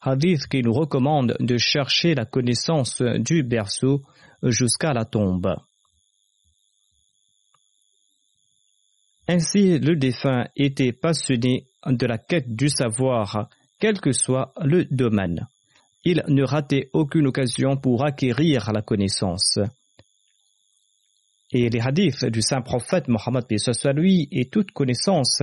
hadith 0.01 0.47
qui 0.47 0.63
nous 0.63 0.73
recommande 0.73 1.37
de 1.41 1.57
chercher 1.59 2.15
la 2.15 2.25
connaissance 2.25 3.03
du 3.03 3.43
berceau 3.43 4.03
jusqu'à 4.43 4.93
la 4.93 5.05
tombe. 5.05 5.55
Ainsi, 9.29 9.79
le 9.79 9.97
défunt 9.97 10.47
était 10.57 10.93
passionné 10.93 11.67
de 11.87 12.07
la 12.07 12.19
quête 12.19 12.55
du 12.55 12.69
savoir, 12.69 13.49
quel 13.79 14.01
que 14.01 14.13
soit 14.13 14.53
le 14.63 14.85
domaine 14.87 15.47
il 16.05 16.23
ne 16.29 16.43
ratait 16.43 16.91
aucune 16.93 17.27
occasion 17.29 17.77
pour 17.77 18.05
acquérir 18.05 18.73
la 18.73 18.83
connaissance. 18.83 19.59
Et 21.53 21.69
les 21.69 21.81
hadiths 21.81 22.25
du 22.25 22.41
saint 22.43 22.63
prophète 22.63 23.09
Mohammed 23.09 23.45
lui 23.95 24.29
et 24.33 24.47
toute 24.47 24.71
connaissance 24.73 25.43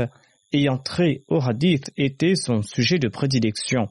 ayant 0.51 0.77
trait 0.77 1.23
au 1.27 1.39
hadith 1.39 1.91
était 1.97 2.35
son 2.35 2.61
sujet 2.63 2.97
de 2.97 3.07
prédilection. 3.07 3.89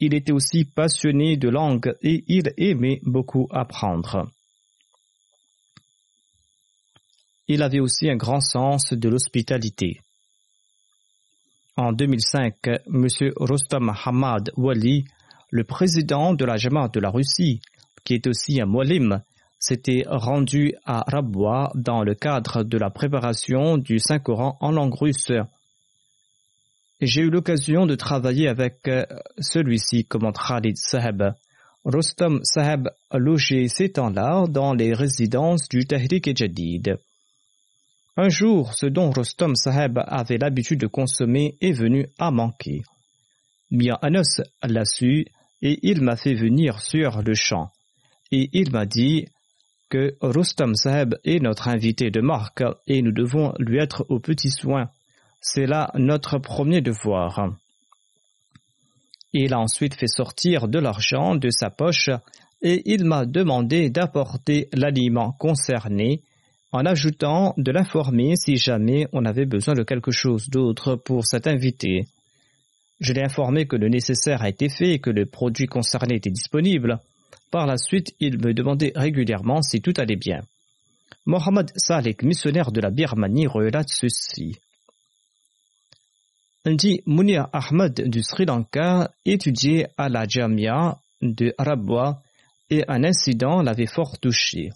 Il 0.00 0.14
était 0.14 0.32
aussi 0.32 0.64
passionné 0.64 1.36
de 1.36 1.48
langue 1.48 1.92
et 2.02 2.24
il 2.28 2.52
aimait 2.56 3.00
beaucoup 3.02 3.48
apprendre. 3.50 4.30
Il 7.48 7.62
avait 7.62 7.80
aussi 7.80 8.08
un 8.08 8.16
grand 8.16 8.40
sens 8.40 8.92
de 8.92 9.08
l'hospitalité. 9.08 10.00
En 11.76 11.92
2005, 11.92 12.54
M. 12.66 13.08
Rostam 13.36 13.92
Hamad 14.04 14.52
Wali 14.56 15.04
le 15.50 15.64
président 15.64 16.34
de 16.34 16.44
la 16.44 16.56
Jamaat 16.56 16.88
de 16.88 17.00
la 17.00 17.10
Russie, 17.10 17.60
qui 18.04 18.14
est 18.14 18.26
aussi 18.26 18.60
un 18.60 18.66
molim, 18.66 19.22
s'était 19.58 20.04
rendu 20.06 20.74
à 20.84 21.04
Rabwa 21.06 21.72
dans 21.74 22.02
le 22.02 22.14
cadre 22.14 22.62
de 22.62 22.78
la 22.78 22.90
préparation 22.90 23.76
du 23.76 23.98
Saint-Coran 23.98 24.56
en 24.60 24.70
langue 24.70 24.94
russe. 24.94 25.32
J'ai 27.00 27.22
eu 27.22 27.30
l'occasion 27.30 27.86
de 27.86 27.94
travailler 27.94 28.48
avec 28.48 28.88
euh, 28.88 29.04
celui-ci, 29.38 30.04
comme 30.04 30.32
Khalid 30.32 30.76
Saheb. 30.76 31.22
Rostam 31.84 32.40
Saheb 32.42 32.88
logé 33.12 33.68
ces 33.68 33.92
temps-là 33.92 34.46
dans 34.48 34.74
les 34.74 34.92
résidences 34.94 35.68
du 35.68 35.86
Tahrik 35.86 36.26
et 36.26 36.34
Jadid. 36.34 36.98
Un 38.16 38.28
jour, 38.28 38.74
ce 38.74 38.86
dont 38.86 39.12
Rostam 39.12 39.54
Saheb 39.54 40.00
avait 40.06 40.38
l'habitude 40.38 40.80
de 40.80 40.88
consommer 40.88 41.56
est 41.60 41.72
venu 41.72 42.08
à 42.18 42.32
manquer. 42.32 42.82
Mia 43.70 43.94
Anos 44.02 44.40
l'a 44.62 44.84
su 44.84 45.26
et 45.62 45.78
il 45.82 46.02
m'a 46.02 46.16
fait 46.16 46.34
venir 46.34 46.80
sur 46.80 47.22
le 47.22 47.34
champ. 47.34 47.70
Et 48.30 48.50
il 48.52 48.70
m'a 48.72 48.86
dit 48.86 49.26
que 49.88 50.14
Rustam 50.20 50.74
Saheb 50.74 51.14
est 51.24 51.40
notre 51.40 51.68
invité 51.68 52.10
de 52.10 52.20
marque 52.20 52.62
et 52.86 53.02
nous 53.02 53.12
devons 53.12 53.54
lui 53.58 53.78
être 53.78 54.04
aux 54.08 54.20
petits 54.20 54.50
soins. 54.50 54.90
C'est 55.40 55.66
là 55.66 55.90
notre 55.94 56.38
premier 56.38 56.80
devoir. 56.80 57.52
Il 59.32 59.52
a 59.54 59.58
ensuite 59.58 59.94
fait 59.94 60.08
sortir 60.08 60.68
de 60.68 60.78
l'argent 60.78 61.34
de 61.34 61.50
sa 61.50 61.70
poche 61.70 62.10
et 62.62 62.82
il 62.92 63.04
m'a 63.04 63.24
demandé 63.24 63.88
d'apporter 63.88 64.68
l'aliment 64.72 65.32
concerné 65.32 66.22
en 66.72 66.84
ajoutant 66.84 67.54
de 67.56 67.72
l'informer 67.72 68.36
si 68.36 68.56
jamais 68.56 69.06
on 69.12 69.24
avait 69.24 69.46
besoin 69.46 69.74
de 69.74 69.82
quelque 69.82 70.10
chose 70.10 70.48
d'autre 70.50 70.96
pour 70.96 71.24
cet 71.24 71.46
invité. 71.46 72.06
Je 73.00 73.12
l'ai 73.12 73.22
informé 73.22 73.66
que 73.66 73.76
le 73.76 73.88
nécessaire 73.88 74.42
a 74.42 74.48
été 74.48 74.68
fait 74.68 74.92
et 74.94 74.98
que 74.98 75.10
le 75.10 75.26
produit 75.26 75.66
concerné 75.66 76.16
était 76.16 76.30
disponible. 76.30 76.98
Par 77.50 77.66
la 77.66 77.78
suite, 77.78 78.14
il 78.20 78.38
me 78.38 78.52
demandait 78.52 78.92
régulièrement 78.94 79.62
si 79.62 79.80
tout 79.80 79.94
allait 79.96 80.16
bien. 80.16 80.40
Mohamed 81.24 81.70
Salek, 81.76 82.22
missionnaire 82.22 82.72
de 82.72 82.80
la 82.80 82.90
Birmanie, 82.90 83.46
relate 83.46 83.88
ceci. 83.88 84.56
dit 86.66 87.02
Munir 87.06 87.48
Ahmed 87.52 88.08
du 88.08 88.22
Sri 88.22 88.44
Lanka 88.44 89.10
étudiait 89.24 89.88
à 89.96 90.08
la 90.08 90.26
Jamia 90.26 90.98
de 91.22 91.54
Rabwa 91.58 92.22
et 92.70 92.84
un 92.88 93.04
incident 93.04 93.62
l'avait 93.62 93.86
fort 93.86 94.18
touché. 94.18 94.70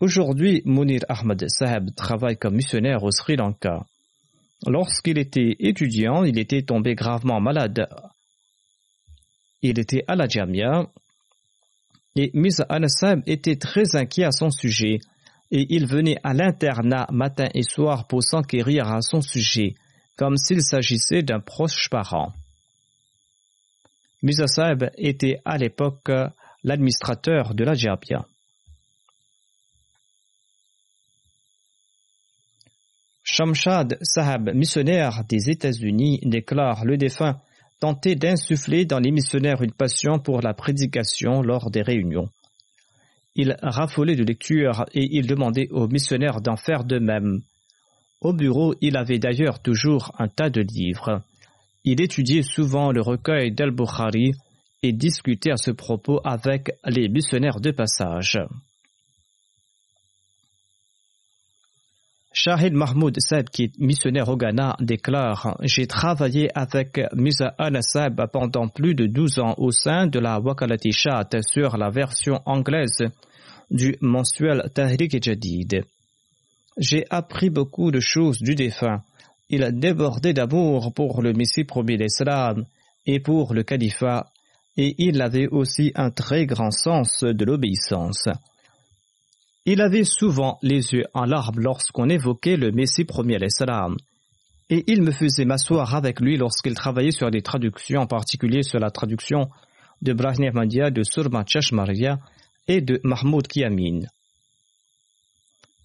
Aujourd'hui, 0.00 0.62
Munir 0.64 1.00
Ahmed 1.08 1.48
Saheb 1.48 1.94
travaille 1.94 2.36
comme 2.36 2.56
missionnaire 2.56 3.02
au 3.02 3.10
Sri 3.10 3.36
Lanka. 3.36 3.86
Lorsqu'il 4.64 5.18
était 5.18 5.56
étudiant, 5.58 6.24
il 6.24 6.38
était 6.38 6.62
tombé 6.62 6.94
gravement 6.94 7.40
malade. 7.40 7.88
Il 9.62 9.78
était 9.78 10.04
à 10.08 10.16
la 10.16 10.28
Jamia 10.28 10.86
et 12.14 12.30
Misa 12.32 12.64
Al-Saheb 12.68 13.22
était 13.26 13.56
très 13.56 13.96
inquiet 13.96 14.24
à 14.24 14.32
son 14.32 14.50
sujet 14.50 14.98
et 15.50 15.66
il 15.74 15.86
venait 15.86 16.18
à 16.24 16.32
l'internat 16.32 17.06
matin 17.12 17.48
et 17.54 17.62
soir 17.62 18.06
pour 18.06 18.22
s'enquérir 18.22 18.88
à 18.88 19.02
son 19.02 19.20
sujet 19.20 19.74
comme 20.16 20.36
s'il 20.36 20.62
s'agissait 20.62 21.22
d'un 21.22 21.40
proche 21.40 21.88
parent. 21.90 22.32
Misa 24.22 24.46
Saeb 24.46 24.90
était 24.96 25.40
à 25.44 25.58
l'époque 25.58 26.10
l'administrateur 26.64 27.54
de 27.54 27.64
la 27.64 27.74
Jamia. 27.74 28.26
Shamshad 33.28 33.98
Sahab, 34.02 34.54
missionnaire 34.54 35.24
des 35.28 35.50
États-Unis, 35.50 36.20
déclare 36.22 36.84
le 36.84 36.96
défunt 36.96 37.40
tenter 37.80 38.14
d'insuffler 38.14 38.84
dans 38.84 39.00
les 39.00 39.10
missionnaires 39.10 39.62
une 39.62 39.72
passion 39.72 40.20
pour 40.20 40.40
la 40.42 40.54
prédication 40.54 41.42
lors 41.42 41.68
des 41.72 41.82
réunions. 41.82 42.28
Il 43.34 43.56
raffolait 43.62 44.14
de 44.14 44.22
lecture 44.22 44.86
et 44.94 45.08
il 45.10 45.26
demandait 45.26 45.68
aux 45.72 45.88
missionnaires 45.88 46.40
d'en 46.40 46.54
faire 46.56 46.84
de 46.84 47.00
même. 47.00 47.40
Au 48.20 48.32
bureau, 48.32 48.76
il 48.80 48.96
avait 48.96 49.18
d'ailleurs 49.18 49.60
toujours 49.60 50.12
un 50.20 50.28
tas 50.28 50.48
de 50.48 50.60
livres. 50.60 51.20
Il 51.84 52.00
étudiait 52.00 52.44
souvent 52.44 52.92
le 52.92 53.02
recueil 53.02 53.50
d'Al-Bukhari 53.50 54.34
et 54.84 54.92
discutait 54.92 55.50
à 55.50 55.56
ce 55.56 55.72
propos 55.72 56.20
avec 56.24 56.70
les 56.86 57.08
missionnaires 57.08 57.60
de 57.60 57.72
passage. 57.72 58.38
Shahid 62.38 62.74
Mahmoud 62.74 63.18
Saeb, 63.18 63.48
qui 63.48 63.62
est 63.62 63.78
missionnaire 63.78 64.28
au 64.28 64.36
Ghana, 64.36 64.76
déclare 64.78 65.56
J'ai 65.62 65.86
travaillé 65.86 66.50
avec 66.54 67.00
Musa 67.14 67.54
al-Saeb 67.56 68.20
pendant 68.30 68.68
plus 68.68 68.94
de 68.94 69.06
12 69.06 69.38
ans 69.38 69.54
au 69.56 69.70
sein 69.70 70.06
de 70.06 70.18
la 70.18 70.38
Wakalati 70.38 70.92
Shat 70.92 71.30
sur 71.50 71.78
la 71.78 71.88
version 71.88 72.42
anglaise 72.44 73.04
du 73.70 73.96
mensuel 74.02 74.70
Tahrik 74.74 75.16
Jadid. 75.24 75.86
J'ai 76.76 77.06
appris 77.08 77.48
beaucoup 77.48 77.90
de 77.90 78.00
choses 78.00 78.42
du 78.42 78.54
défunt. 78.54 79.00
Il 79.48 79.64
a 79.64 79.70
débordé 79.70 80.34
d'amour 80.34 80.92
pour 80.92 81.22
le 81.22 81.32
Messie 81.32 81.64
premier 81.64 81.96
d'Islam 81.96 82.66
et 83.06 83.18
pour 83.18 83.54
le 83.54 83.62
califat, 83.62 84.26
et 84.76 84.94
il 84.98 85.22
avait 85.22 85.48
aussi 85.48 85.90
un 85.94 86.10
très 86.10 86.44
grand 86.44 86.70
sens 86.70 87.24
de 87.24 87.44
l'obéissance. 87.46 88.28
Il 89.68 89.80
avait 89.80 90.04
souvent 90.04 90.60
les 90.62 90.92
yeux 90.92 91.06
en 91.12 91.24
larmes 91.24 91.58
lorsqu'on 91.58 92.08
évoquait 92.08 92.56
le 92.56 92.70
Messie 92.70 93.04
premier 93.04 93.36
l'Islam. 93.36 93.96
Et 94.70 94.84
il 94.86 95.02
me 95.02 95.10
faisait 95.10 95.44
m'asseoir 95.44 95.96
avec 95.96 96.20
lui 96.20 96.36
lorsqu'il 96.36 96.74
travaillait 96.74 97.10
sur 97.10 97.32
des 97.32 97.42
traductions, 97.42 98.02
en 98.02 98.06
particulier 98.06 98.62
sur 98.62 98.78
la 98.78 98.92
traduction 98.92 99.50
de 100.02 100.12
Brahim 100.12 100.44
Ahmadiyya, 100.44 100.90
de 100.90 101.02
Surma 101.02 101.44
Chashmaria 101.44 102.20
et 102.68 102.80
de 102.80 103.00
Mahmoud 103.02 103.48
Kiamin. 103.48 104.02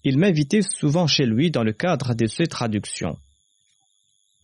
Il 0.04 0.16
m'invitait 0.16 0.62
souvent 0.62 1.08
chez 1.08 1.26
lui 1.26 1.50
dans 1.50 1.64
le 1.64 1.72
cadre 1.72 2.14
de 2.14 2.26
ses 2.26 2.46
traductions. 2.46 3.16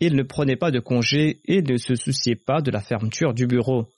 Il 0.00 0.16
ne 0.16 0.24
prenait 0.24 0.56
pas 0.56 0.72
de 0.72 0.80
congé 0.80 1.40
et 1.44 1.62
ne 1.62 1.76
se 1.76 1.94
souciait 1.94 2.36
pas 2.36 2.60
de 2.60 2.72
la 2.72 2.80
fermeture 2.80 3.34
du 3.34 3.46
bureau. 3.46 3.88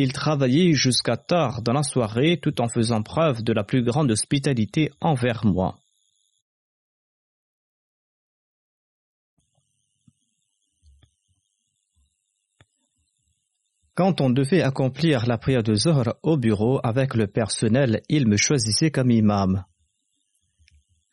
Il 0.00 0.12
travaillait 0.12 0.74
jusqu'à 0.74 1.16
tard 1.16 1.60
dans 1.60 1.72
la 1.72 1.82
soirée 1.82 2.38
tout 2.40 2.60
en 2.60 2.68
faisant 2.68 3.02
preuve 3.02 3.42
de 3.42 3.52
la 3.52 3.64
plus 3.64 3.82
grande 3.82 4.12
hospitalité 4.12 4.92
envers 5.00 5.44
moi. 5.44 5.76
Quand 13.96 14.20
on 14.20 14.30
devait 14.30 14.62
accomplir 14.62 15.26
la 15.26 15.36
prière 15.36 15.64
de 15.64 15.74
Zohar 15.74 16.14
au 16.22 16.36
bureau 16.36 16.78
avec 16.84 17.14
le 17.14 17.26
personnel, 17.26 18.00
il 18.08 18.28
me 18.28 18.36
choisissait 18.36 18.92
comme 18.92 19.10
imam. 19.10 19.64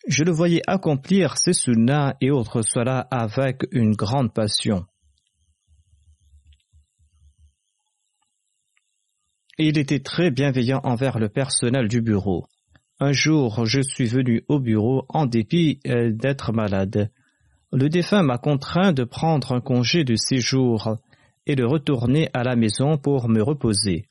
Je 0.07 0.23
le 0.23 0.31
voyais 0.31 0.61
accomplir 0.67 1.39
ses 1.39 1.53
sunnas 1.53 2.13
et 2.21 2.29
autres 2.29 2.61
cela 2.61 2.99
avec 3.09 3.63
une 3.71 3.95
grande 3.95 4.31
passion. 4.31 4.85
Il 9.57 9.77
était 9.77 9.99
très 9.99 10.31
bienveillant 10.31 10.81
envers 10.83 11.17
le 11.17 11.29
personnel 11.29 11.87
du 11.87 12.01
bureau. 12.01 12.45
Un 12.99 13.13
jour, 13.13 13.65
je 13.65 13.81
suis 13.81 14.05
venu 14.05 14.43
au 14.49 14.59
bureau 14.59 15.05
en 15.07 15.25
dépit 15.25 15.79
euh, 15.87 16.11
d'être 16.11 16.51
malade. 16.51 17.09
Le 17.71 17.87
défunt 17.87 18.21
m'a 18.21 18.37
contraint 18.37 18.91
de 18.91 19.05
prendre 19.05 19.53
un 19.53 19.61
congé 19.61 20.03
de 20.03 20.15
séjour 20.15 20.97
et 21.45 21.55
de 21.55 21.63
retourner 21.63 22.29
à 22.33 22.43
la 22.43 22.57
maison 22.57 22.97
pour 22.97 23.29
me 23.29 23.41
reposer. 23.41 24.05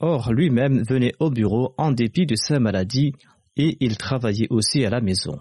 Or, 0.00 0.32
lui-même 0.32 0.82
venait 0.82 1.14
au 1.20 1.30
bureau 1.30 1.74
en 1.76 1.92
dépit 1.92 2.26
de 2.26 2.34
sa 2.36 2.58
maladie 2.58 3.12
et 3.56 3.76
il 3.80 3.96
travaillait 3.96 4.48
aussi 4.50 4.84
à 4.84 4.90
la 4.90 5.00
maison. 5.00 5.40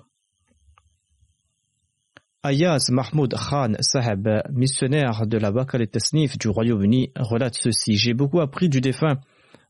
Ayaz 2.44 2.92
Mahmoud 2.92 3.34
Khan 3.34 3.74
Saheb, 3.80 4.30
missionnaire 4.52 5.26
de 5.26 5.38
la 5.38 5.52
Bakal 5.52 5.82
et 5.82 5.88
Tasnif 5.88 6.38
du 6.38 6.50
Royaume-Uni, 6.50 7.12
relate 7.18 7.56
ceci. 7.56 7.98
J'ai 7.98 8.14
beaucoup 8.14 8.42
appris 8.42 8.70
du 8.70 8.80
défunt 8.80 9.18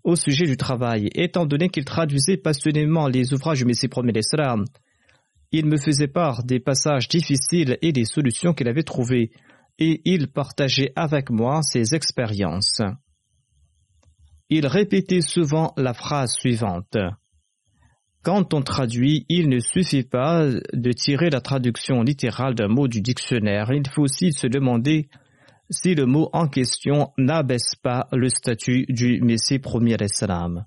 au 0.03 0.15
sujet 0.17 0.45
du 0.45 0.57
travail, 0.57 1.09
étant 1.15 1.45
donné 1.45 1.69
qu'il 1.69 1.85
traduisait 1.85 2.35
passionnément 2.35 3.07
les 3.07 3.33
ouvrages 3.33 3.59
du 3.59 3.65
Messie 3.65 3.87
premier. 3.87 4.11
Il 5.53 5.65
me 5.65 5.77
faisait 5.77 6.09
part 6.09 6.43
des 6.43 6.59
passages 6.59 7.07
difficiles 7.07 7.77
et 7.81 7.93
des 7.93 8.05
solutions 8.05 8.53
qu'il 8.53 8.67
avait 8.67 8.83
trouvées, 8.83 9.31
et 9.79 10.01
il 10.03 10.27
partageait 10.27 10.91
avec 10.97 11.29
moi 11.29 11.61
ses 11.61 11.95
expériences. 11.95 12.81
Il 14.49 14.67
répétait 14.67 15.21
souvent 15.21 15.73
la 15.77 15.93
phrase 15.93 16.33
suivante. 16.33 16.97
Quand 18.27 18.53
on 18.53 18.61
traduit, 18.61 19.25
il 19.29 19.47
ne 19.47 19.59
suffit 19.59 20.03
pas 20.03 20.47
de 20.73 20.91
tirer 20.91 21.29
la 21.29 21.39
traduction 21.39 22.01
littérale 22.01 22.55
d'un 22.55 22.67
mot 22.67 22.89
du 22.89 22.99
dictionnaire. 22.99 23.71
Il 23.71 23.87
faut 23.87 24.01
aussi 24.01 24.33
se 24.33 24.47
demander 24.47 25.07
si 25.69 25.95
le 25.95 26.05
mot 26.05 26.29
en 26.33 26.49
question 26.49 27.13
n'abaisse 27.17 27.75
pas 27.81 28.09
le 28.11 28.27
statut 28.27 28.85
du 28.89 29.21
Messie 29.21 29.59
premier 29.59 29.95
Islam. 30.01 30.65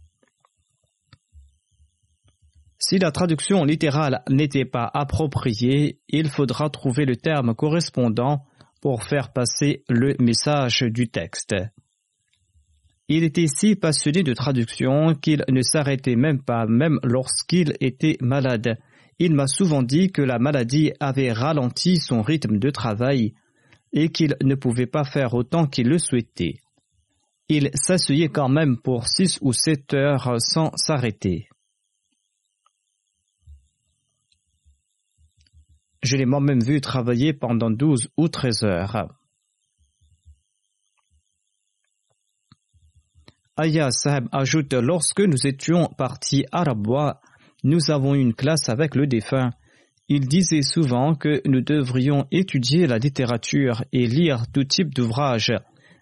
Si 2.78 2.98
la 2.98 3.10
traduction 3.10 3.62
littérale 3.66 4.22
n'était 4.30 4.64
pas 4.64 4.90
appropriée, 4.94 6.00
il 6.08 6.30
faudra 6.30 6.70
trouver 6.70 7.04
le 7.04 7.16
terme 7.16 7.54
correspondant 7.54 8.46
pour 8.80 9.04
faire 9.04 9.34
passer 9.34 9.84
le 9.90 10.16
message 10.18 10.80
du 10.80 11.10
texte. 11.10 11.54
Il 13.12 13.24
était 13.24 13.48
si 13.48 13.74
passionné 13.74 14.22
de 14.22 14.34
traduction 14.34 15.16
qu'il 15.16 15.44
ne 15.48 15.62
s'arrêtait 15.62 16.14
même 16.14 16.40
pas, 16.40 16.66
même 16.66 17.00
lorsqu'il 17.02 17.74
était 17.80 18.16
malade. 18.20 18.78
Il 19.18 19.34
m'a 19.34 19.48
souvent 19.48 19.82
dit 19.82 20.12
que 20.12 20.22
la 20.22 20.38
maladie 20.38 20.92
avait 21.00 21.32
ralenti 21.32 21.96
son 21.96 22.22
rythme 22.22 22.60
de 22.60 22.70
travail 22.70 23.34
et 23.92 24.10
qu'il 24.10 24.36
ne 24.44 24.54
pouvait 24.54 24.86
pas 24.86 25.02
faire 25.02 25.34
autant 25.34 25.66
qu'il 25.66 25.88
le 25.88 25.98
souhaitait. 25.98 26.60
Il 27.48 27.70
s'asseyait 27.74 28.28
quand 28.28 28.48
même 28.48 28.76
pour 28.80 29.08
six 29.08 29.40
ou 29.42 29.52
sept 29.52 29.92
heures 29.92 30.36
sans 30.38 30.70
s'arrêter. 30.76 31.48
Je 36.04 36.16
l'ai 36.16 36.26
moi-même 36.26 36.62
vu 36.62 36.80
travailler 36.80 37.32
pendant 37.32 37.72
douze 37.72 38.08
ou 38.16 38.28
treize 38.28 38.62
heures. 38.62 39.19
Aya 43.62 43.90
Saheb 43.90 44.26
ajoute 44.32 44.72
Lorsque 44.72 45.20
nous 45.20 45.46
étions 45.46 45.90
partis 45.98 46.46
à 46.50 46.62
Rabwa, 46.62 47.20
nous 47.62 47.90
avons 47.90 48.14
eu 48.14 48.20
une 48.20 48.32
classe 48.32 48.70
avec 48.70 48.94
le 48.94 49.06
défunt. 49.06 49.50
Il 50.08 50.28
disait 50.28 50.62
souvent 50.62 51.14
que 51.14 51.42
nous 51.46 51.60
devrions 51.60 52.24
étudier 52.30 52.86
la 52.86 52.96
littérature 52.96 53.84
et 53.92 54.06
lire 54.06 54.44
tout 54.50 54.64
type 54.64 54.94
d'ouvrages, 54.94 55.52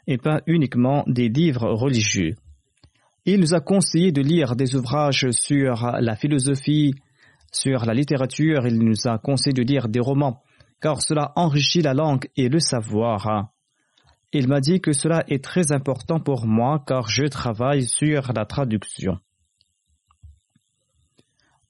et 0.07 0.19
pas 0.19 0.41
uniquement 0.47 1.03
des 1.09 1.29
livres 1.29 1.69
religieux. 1.73 2.37
Il 3.25 3.41
nous 3.41 3.55
a 3.55 3.61
conseillé 3.61 4.13
de 4.13 4.23
lire 4.23 4.55
des 4.55 4.77
ouvrages 4.77 5.29
sur 5.33 5.85
la 6.01 6.15
philosophie, 6.15 6.95
sur 7.51 7.87
la 7.87 7.93
littérature, 7.93 8.69
il 8.69 8.79
nous 8.79 9.09
a 9.09 9.19
conseillé 9.19 9.55
de 9.55 9.63
lire 9.63 9.89
des 9.89 9.99
romans, 9.99 10.43
car 10.81 11.03
cela 11.03 11.33
enrichit 11.35 11.83
la 11.83 11.93
langue 11.93 12.29
et 12.37 12.49
le 12.49 12.61
savoir. 12.61 13.51
Il 14.33 14.47
m'a 14.49 14.61
dit 14.61 14.81
que 14.81 14.93
cela 14.93 15.25
est 15.29 15.43
très 15.43 15.73
important 15.73 16.21
pour 16.21 16.47
moi 16.47 16.83
car 16.87 17.09
je 17.09 17.25
travaille 17.25 17.87
sur 17.87 18.33
la 18.35 18.45
traduction. 18.45 19.19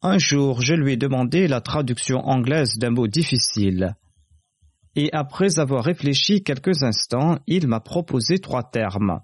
Un 0.03 0.19
jour, 0.19 0.61
je 0.61 0.75
lui 0.75 0.93
ai 0.93 0.97
demandé 0.97 1.49
la 1.49 1.61
traduction 1.61 2.19
anglaise 2.19 2.79
d'un 2.79 2.91
mot 2.91 3.07
difficile. 3.07 3.97
Et 4.97 5.11
après 5.13 5.59
avoir 5.59 5.85
réfléchi 5.85 6.43
quelques 6.43 6.83
instants, 6.83 7.39
il 7.47 7.69
m'a 7.69 7.81
proposé 7.81 8.39
trois 8.39 8.65
termes. 8.65 9.21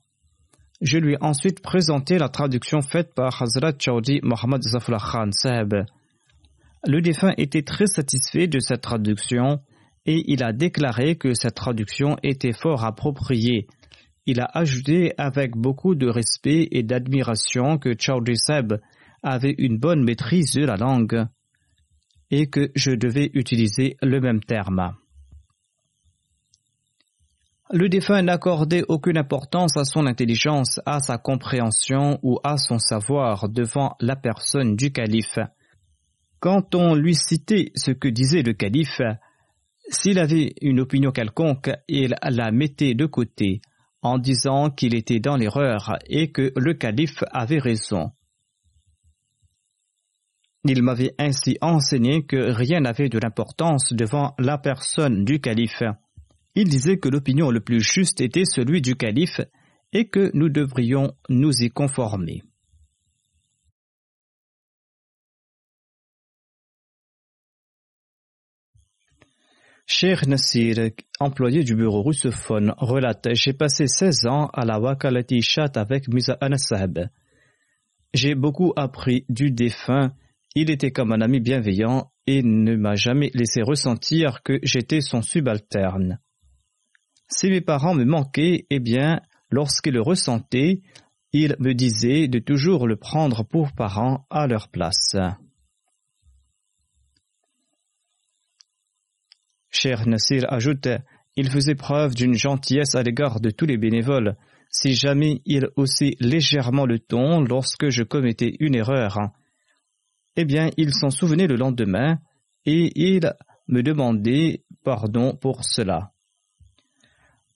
Je 0.80 0.98
lui 0.98 1.14
ai 1.14 1.22
ensuite 1.22 1.60
présenté 1.60 2.18
la 2.18 2.28
traduction 2.28 2.82
faite 2.82 3.14
par 3.14 3.40
Hazrat 3.42 3.72
Chaudi 3.78 4.20
Mohammad 4.22 4.62
Zafullah 4.62 4.98
Khan 4.98 5.30
Sahib. 5.32 5.74
Le 6.86 7.00
défunt 7.00 7.34
était 7.36 7.62
très 7.62 7.86
satisfait 7.86 8.46
de 8.46 8.58
cette 8.58 8.82
traduction 8.82 9.60
et 10.06 10.24
il 10.32 10.42
a 10.42 10.52
déclaré 10.52 11.16
que 11.16 11.34
cette 11.34 11.54
traduction 11.54 12.16
était 12.22 12.52
fort 12.52 12.84
appropriée. 12.84 13.66
Il 14.26 14.40
a 14.40 14.48
ajouté 14.54 15.12
avec 15.18 15.56
beaucoup 15.56 15.94
de 15.94 16.08
respect 16.08 16.68
et 16.70 16.82
d'admiration 16.82 17.78
que 17.78 17.94
Chaudhry 17.98 18.36
avait 19.22 19.54
une 19.58 19.78
bonne 19.78 20.04
maîtrise 20.04 20.52
de 20.54 20.64
la 20.64 20.76
langue 20.76 21.26
et 22.30 22.48
que 22.48 22.70
je 22.74 22.90
devais 22.90 23.30
utiliser 23.34 23.96
le 24.02 24.20
même 24.20 24.40
terme. 24.40 24.94
Le 27.70 27.88
défunt 27.88 28.22
n'accordait 28.22 28.84
aucune 28.88 29.16
importance 29.16 29.76
à 29.76 29.84
son 29.84 30.06
intelligence, 30.06 30.80
à 30.84 31.00
sa 31.00 31.16
compréhension 31.16 32.18
ou 32.22 32.38
à 32.44 32.56
son 32.56 32.78
savoir 32.78 33.48
devant 33.48 33.96
la 34.00 34.16
personne 34.16 34.76
du 34.76 34.92
calife. 34.92 35.38
Quand 36.40 36.74
on 36.74 36.94
lui 36.94 37.14
citait 37.14 37.72
ce 37.74 37.90
que 37.90 38.08
disait 38.08 38.42
le 38.42 38.52
calife, 38.52 39.00
s'il 39.88 40.18
avait 40.18 40.54
une 40.62 40.80
opinion 40.80 41.10
quelconque, 41.10 41.70
il 41.88 42.16
la 42.22 42.50
mettait 42.50 42.94
de 42.94 43.06
côté 43.06 43.60
en 44.02 44.18
disant 44.18 44.70
qu'il 44.70 44.94
était 44.94 45.20
dans 45.20 45.36
l'erreur 45.36 45.98
et 46.06 46.30
que 46.30 46.52
le 46.56 46.74
calife 46.74 47.22
avait 47.32 47.58
raison. 47.58 48.12
Il 50.66 50.82
m'avait 50.82 51.14
ainsi 51.18 51.58
enseigné 51.60 52.24
que 52.24 52.36
rien 52.36 52.80
n'avait 52.80 53.10
de 53.10 53.18
l'importance 53.18 53.92
devant 53.92 54.34
la 54.38 54.56
personne 54.56 55.24
du 55.24 55.40
calife. 55.40 55.82
Il 56.54 56.68
disait 56.68 56.98
que 56.98 57.08
l'opinion 57.08 57.50
le 57.50 57.60
plus 57.60 57.80
juste 57.80 58.20
était 58.20 58.46
celui 58.46 58.80
du 58.80 58.94
calife 58.94 59.40
et 59.92 60.08
que 60.08 60.30
nous 60.34 60.48
devrions 60.48 61.12
nous 61.28 61.52
y 61.60 61.68
conformer. 61.68 62.42
Cher 69.86 70.26
Nassir, 70.26 70.92
employé 71.20 71.62
du 71.62 71.76
bureau 71.76 72.02
russophone, 72.02 72.72
relate 72.78 73.28
J'ai 73.34 73.52
passé 73.52 73.86
16 73.86 74.26
ans 74.26 74.46
à 74.54 74.64
la 74.64 74.80
Wakalati 74.80 75.42
Chat 75.42 75.76
avec 75.76 76.08
Musa 76.08 76.38
Anasab. 76.40 77.10
J'ai 78.14 78.34
beaucoup 78.34 78.72
appris 78.76 79.26
du 79.28 79.50
défunt. 79.50 80.14
Il 80.54 80.70
était 80.70 80.90
comme 80.90 81.12
un 81.12 81.20
ami 81.20 81.38
bienveillant 81.38 82.10
et 82.26 82.42
ne 82.42 82.76
m'a 82.76 82.94
jamais 82.94 83.30
laissé 83.34 83.60
ressentir 83.60 84.42
que 84.42 84.58
j'étais 84.62 85.02
son 85.02 85.20
subalterne. 85.20 86.18
Si 87.28 87.50
mes 87.50 87.60
parents 87.60 87.94
me 87.94 88.06
manquaient, 88.06 88.66
eh 88.70 88.80
bien, 88.80 89.20
lorsqu'ils 89.50 89.92
le 89.92 90.00
ressentaient, 90.00 90.80
ils 91.34 91.56
me 91.58 91.74
disaient 91.74 92.26
de 92.26 92.38
toujours 92.38 92.86
le 92.86 92.96
prendre 92.96 93.42
pour 93.42 93.72
parent 93.72 94.24
à 94.30 94.46
leur 94.46 94.68
place. 94.68 95.16
Cher 99.76 100.06
Nassir 100.06 100.44
ajoute 100.52 100.86
Il 101.34 101.50
faisait 101.50 101.74
preuve 101.74 102.14
d'une 102.14 102.34
gentillesse 102.34 102.94
à 102.94 103.02
l'égard 103.02 103.40
de 103.40 103.50
tous 103.50 103.66
les 103.66 103.76
bénévoles. 103.76 104.36
Si 104.70 104.94
jamais 104.94 105.42
il 105.46 105.66
haussait 105.74 106.14
légèrement 106.20 106.86
le 106.86 107.00
ton 107.00 107.40
lorsque 107.40 107.88
je 107.88 108.04
commettais 108.04 108.54
une 108.60 108.76
erreur, 108.76 109.18
eh 110.36 110.44
bien, 110.44 110.70
il 110.76 110.94
s'en 110.94 111.10
souvenait 111.10 111.48
le 111.48 111.56
lendemain 111.56 112.18
et 112.64 112.92
il 112.94 113.32
me 113.66 113.82
demandait 113.82 114.62
pardon 114.84 115.34
pour 115.34 115.64
cela. 115.64 116.12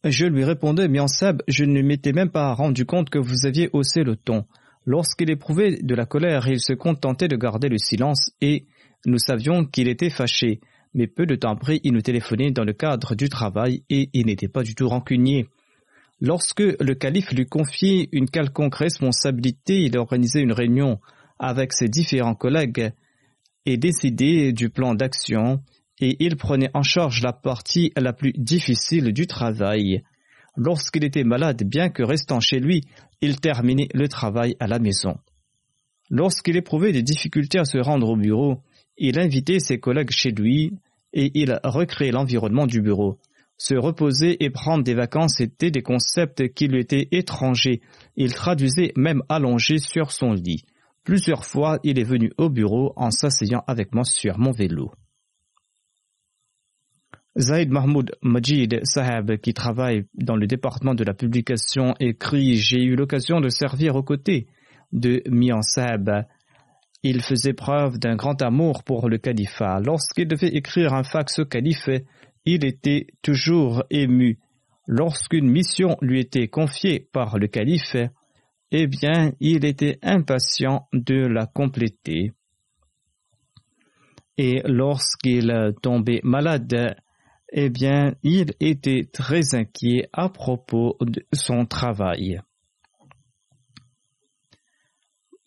Je 0.03 0.27
lui 0.27 0.45
répondais, 0.45 0.89
bien 0.89 1.07
Sab, 1.07 1.43
je 1.47 1.65
ne 1.65 1.83
m'étais 1.83 2.13
même 2.13 2.31
pas 2.31 2.53
rendu 2.53 2.85
compte 2.85 3.11
que 3.11 3.19
vous 3.21 3.47
aviez 3.47 3.71
haussé 3.73 4.03
le 4.03 4.17
ton. 4.17 4.45
Lorsqu'il 4.85 5.31
éprouvait 5.31 5.79
de 5.81 5.95
la 5.95 6.05
colère, 6.05 6.49
il 6.49 6.61
se 6.61 6.73
contentait 6.73 7.29
de 7.29 7.37
garder 7.37 7.69
le 7.69 7.79
silence 7.79 8.33
et 8.41 8.67
nous 9.07 9.19
savions 9.19 9.65
qu'il 9.65 9.87
était 9.87 10.11
fâché 10.11 10.61
mais 10.95 11.07
peu 11.07 11.27
de 11.27 11.37
temps 11.37 11.51
après, 11.51 11.81
il 11.85 11.93
nous 11.93 12.01
téléphonait 12.01 12.51
dans 12.51 12.65
le 12.65 12.73
cadre 12.73 13.15
du 13.15 13.29
travail 13.29 13.83
et 13.91 14.11
il 14.13 14.27
n'était 14.27 14.49
pas 14.49 14.63
du 14.63 14.75
tout 14.75 14.89
rancunier. 14.89 15.49
Lorsque 16.21 16.61
le 16.61 16.95
calife 16.95 17.33
lui 17.33 17.47
confiait 17.47 18.09
une 18.13 18.29
quelconque 18.29 18.75
responsabilité, 18.75 19.83
il 19.83 19.97
organisait 19.97 20.43
une 20.43 20.53
réunion 20.53 20.99
avec 21.39 21.73
ses 21.73 21.89
différents 21.89 22.35
collègues 22.35 22.93
et 23.67 23.77
décidait 23.77 24.53
du 24.53 24.71
plan 24.71 24.95
d'action 24.95 25.63
et 26.01 26.17
il 26.25 26.37
prenait 26.37 26.71
en 26.75 26.83
charge 26.83 27.23
la 27.23 27.33
partie 27.33 27.93
la 27.97 28.13
plus 28.13 28.33
difficile 28.33 29.13
du 29.13 29.27
travail. 29.27 30.03
Lorsqu'il 30.57 31.05
était 31.05 31.25
malade, 31.25 31.63
bien 31.65 31.89
que 31.89 32.03
restant 32.03 32.41
chez 32.41 32.59
lui, 32.59 32.85
il 33.21 33.41
terminait 33.41 33.89
le 33.95 34.09
travail 34.09 34.57
à 34.59 34.67
la 34.67 34.79
maison. 34.79 35.17
Lorsqu'il 36.11 36.57
éprouvait 36.57 36.93
des 36.93 37.03
difficultés 37.03 37.59
à 37.59 37.65
se 37.65 37.79
rendre 37.79 38.09
au 38.09 38.17
bureau, 38.17 38.63
il 38.99 39.19
invitait 39.19 39.61
ses 39.61 39.79
collègues 39.79 40.11
chez 40.11 40.31
lui 40.31 40.73
et 41.13 41.31
il 41.35 41.59
recréait 41.65 42.11
l'environnement 42.11 42.67
du 42.67 42.83
bureau. 42.83 43.19
Se 43.57 43.75
reposer 43.75 44.45
et 44.45 44.51
prendre 44.51 44.85
des 44.85 44.95
vacances 44.95 45.41
étaient 45.41 45.71
des 45.71 45.83
concepts 45.83 46.53
qui 46.55 46.69
lui 46.69 46.81
étaient 46.81 47.09
étrangers. 47.11 47.81
Il 48.17 48.33
traduisait 48.33 48.93
même 48.97 49.23
allongé 49.29 49.79
sur 49.79 50.13
son 50.13 50.33
lit. 50.33 50.65
Plusieurs 51.03 51.45
fois, 51.45 51.79
il 51.83 51.99
est 51.99 52.05
venu 52.05 52.33
au 52.39 52.51
bureau 52.51 52.93
en 52.97 53.11
s'asseyant 53.11 53.65
avec 53.67 53.95
moi 53.95 54.05
sur 54.05 54.39
mon 54.39 54.53
vélo. 54.53 54.93
Zaid 57.37 57.71
Mahmoud 57.71 58.13
Majid 58.23 58.81
Sahab, 58.83 59.37
qui 59.39 59.55
travaille 59.55 60.05
dans 60.15 60.37
le 60.37 60.47
département 60.47 60.95
de 60.95 61.05
la 61.05 61.15
publication, 61.15 61.95
écrit 62.01 62.57
J'ai 62.57 62.83
eu 62.83 62.95
l'occasion 62.95 63.41
de 63.41 63.49
servir 63.49 63.97
aux 63.97 64.03
côtés 64.03 64.49
de 64.93 65.23
Mian 65.29 65.63
Sahab 65.63 66.27
il 67.03 67.23
faisait 67.23 67.53
preuve 67.53 67.99
d'un 67.99 68.17
grand 68.17 68.41
amour 68.43 68.83
pour 68.83 69.09
le 69.09 69.19
califat. 69.19 69.81
Lorsqu'il 69.81 70.27
devait 70.27 70.49
écrire 70.49 70.95
un 70.95 71.05
fax 71.05 71.39
au 71.39 71.45
calife, 71.45 71.89
il 72.45 72.65
était 72.65 73.07
toujours 73.23 73.85
ému. 73.91 74.39
Lorsqu'une 74.87 75.49
mission 75.49 75.97
lui 76.01 76.21
était 76.21 76.49
confiée 76.49 77.09
par 77.13 77.39
le 77.39 77.47
calife, 77.47 77.97
eh 78.71 78.87
bien, 78.87 79.33
il 79.41 79.65
était 79.65 79.99
impatient 80.03 80.89
de 80.93 81.27
la 81.27 81.47
compléter. 81.47 82.33
Et 84.37 84.63
lorsqu'il 84.65 85.75
tombait 85.83 86.21
malade, 86.23 86.97
eh 87.53 87.71
bien, 87.71 88.15
il 88.23 88.53
était 88.61 89.09
très 89.13 89.55
inquiet 89.55 90.09
à 90.13 90.29
propos 90.29 90.97
de 91.01 91.25
son 91.33 91.67
travail. 91.67 92.41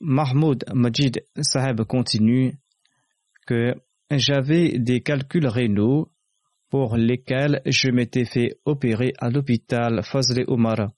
Mahmoud 0.02 0.66
Majid 0.74 1.24
Saheb 1.40 1.84
continue 1.84 2.58
que 3.46 3.76
j'avais 4.10 4.80
des 4.80 5.02
calculs 5.02 5.46
rénaux 5.46 6.10
pour 6.70 6.98
lesquels 6.98 7.62
je 7.66 7.92
m'étais 7.92 8.26
fait 8.26 8.58
opérer 8.66 9.14
à 9.20 9.30
l'hôpital 9.30 10.02
Fazle 10.04 10.44
Omar. 10.48 10.90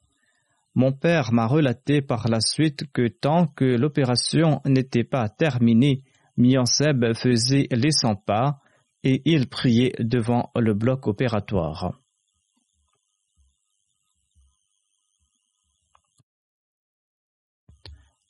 Mon 0.74 0.94
père 0.94 1.34
m'a 1.34 1.48
relaté 1.48 2.02
par 2.02 2.30
la 2.30 2.40
suite 2.40 2.86
que 2.94 3.10
tant 3.10 3.48
que 3.48 3.66
l'opération 3.66 4.62
n'était 4.66 5.04
pas 5.04 5.28
terminée, 5.28 6.04
Mianseb 6.38 7.14
faisait 7.14 7.68
les 7.72 7.92
100 7.92 8.16
pas 8.26 8.60
et 9.04 9.22
il 9.26 9.50
priait 9.50 9.94
devant 10.00 10.50
le 10.56 10.74
bloc 10.74 11.08
opératoire. 11.08 12.00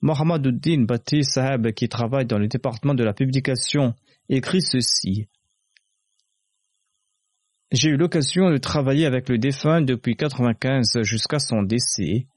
Mohammeduddin 0.04 0.84
Bati 0.84 1.24
Saheb, 1.24 1.72
qui 1.72 1.88
travaille 1.88 2.26
dans 2.26 2.38
le 2.38 2.50
département 2.50 2.94
de 2.94 3.06
la 3.06 3.14
publication, 3.14 3.94
écrit 4.28 4.62
ceci. 4.62 5.30
J'ai 7.72 7.92
eu 7.92 7.96
l'occasion 7.96 8.52
de 8.52 8.58
travailler 8.58 9.06
avec 9.06 9.30
le 9.30 9.38
défunt 9.38 9.82
depuis 9.82 10.18
95 10.18 11.04
jusqu'à 11.04 11.40
son 11.40 11.64
décès. 11.64 12.28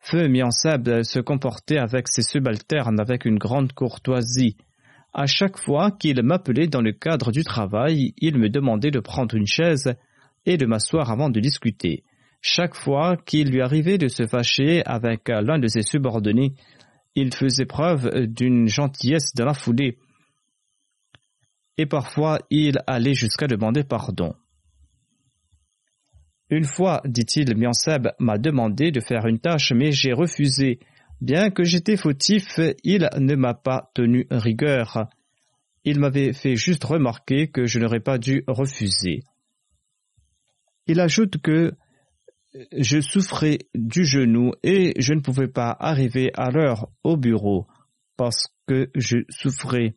Feu 0.00 0.26
Miansab 0.26 1.04
se 1.04 1.20
comportait 1.20 1.78
avec 1.78 2.08
ses 2.08 2.22
subalternes 2.22 2.98
avec 2.98 3.26
une 3.26 3.38
grande 3.38 3.72
courtoisie. 3.72 4.56
À 5.12 5.26
chaque 5.26 5.58
fois 5.58 5.92
qu'il 5.92 6.20
m'appelait 6.20 6.66
dans 6.66 6.82
le 6.82 6.92
cadre 6.92 7.30
du 7.30 7.44
travail, 7.44 8.12
il 8.18 8.36
me 8.38 8.48
demandait 8.48 8.90
de 8.90 8.98
prendre 8.98 9.36
une 9.36 9.46
chaise 9.46 9.94
et 10.46 10.56
de 10.56 10.66
m'asseoir 10.66 11.12
avant 11.12 11.30
de 11.30 11.38
discuter. 11.38 12.02
Chaque 12.46 12.74
fois 12.74 13.16
qu'il 13.16 13.50
lui 13.50 13.62
arrivait 13.62 13.96
de 13.98 14.08
se 14.08 14.26
fâcher 14.26 14.82
avec 14.84 15.28
l'un 15.28 15.58
de 15.58 15.66
ses 15.66 15.80
subordonnés, 15.80 16.52
il 17.14 17.34
faisait 17.34 17.66
preuve 17.66 18.26
d'une 18.26 18.68
gentillesse 18.68 19.34
dans 19.34 19.44
la 19.44 19.54
foulée, 19.54 19.98
et 21.76 21.86
parfois 21.86 22.38
il 22.50 22.78
allait 22.86 23.14
jusqu'à 23.14 23.46
demander 23.46 23.84
pardon. 23.84 24.34
Une 26.50 26.64
fois, 26.64 27.00
dit-il, 27.06 27.56
Mianseb 27.56 28.08
m'a 28.18 28.38
demandé 28.38 28.90
de 28.92 29.00
faire 29.00 29.26
une 29.26 29.38
tâche, 29.38 29.72
mais 29.72 29.92
j'ai 29.92 30.12
refusé. 30.12 30.78
Bien 31.20 31.50
que 31.50 31.64
j'étais 31.64 31.96
fautif, 31.96 32.60
il 32.84 33.08
ne 33.18 33.34
m'a 33.34 33.54
pas 33.54 33.90
tenu 33.94 34.26
rigueur. 34.30 35.08
Il 35.84 35.98
m'avait 35.98 36.32
fait 36.32 36.54
juste 36.54 36.84
remarquer 36.84 37.48
que 37.48 37.66
je 37.66 37.78
n'aurais 37.78 38.00
pas 38.00 38.18
dû 38.18 38.44
refuser. 38.46 39.22
Il 40.86 41.00
ajoute 41.00 41.38
que 41.38 41.72
je 42.72 43.00
souffrais 43.00 43.58
du 43.74 44.04
genou 44.04 44.52
et 44.62 44.94
je 45.00 45.14
ne 45.14 45.20
pouvais 45.20 45.48
pas 45.48 45.76
arriver 45.78 46.30
à 46.34 46.50
l'heure 46.50 46.88
au 47.02 47.16
bureau 47.16 47.66
parce 48.16 48.48
que 48.66 48.90
je 48.94 49.18
souffrais. 49.28 49.96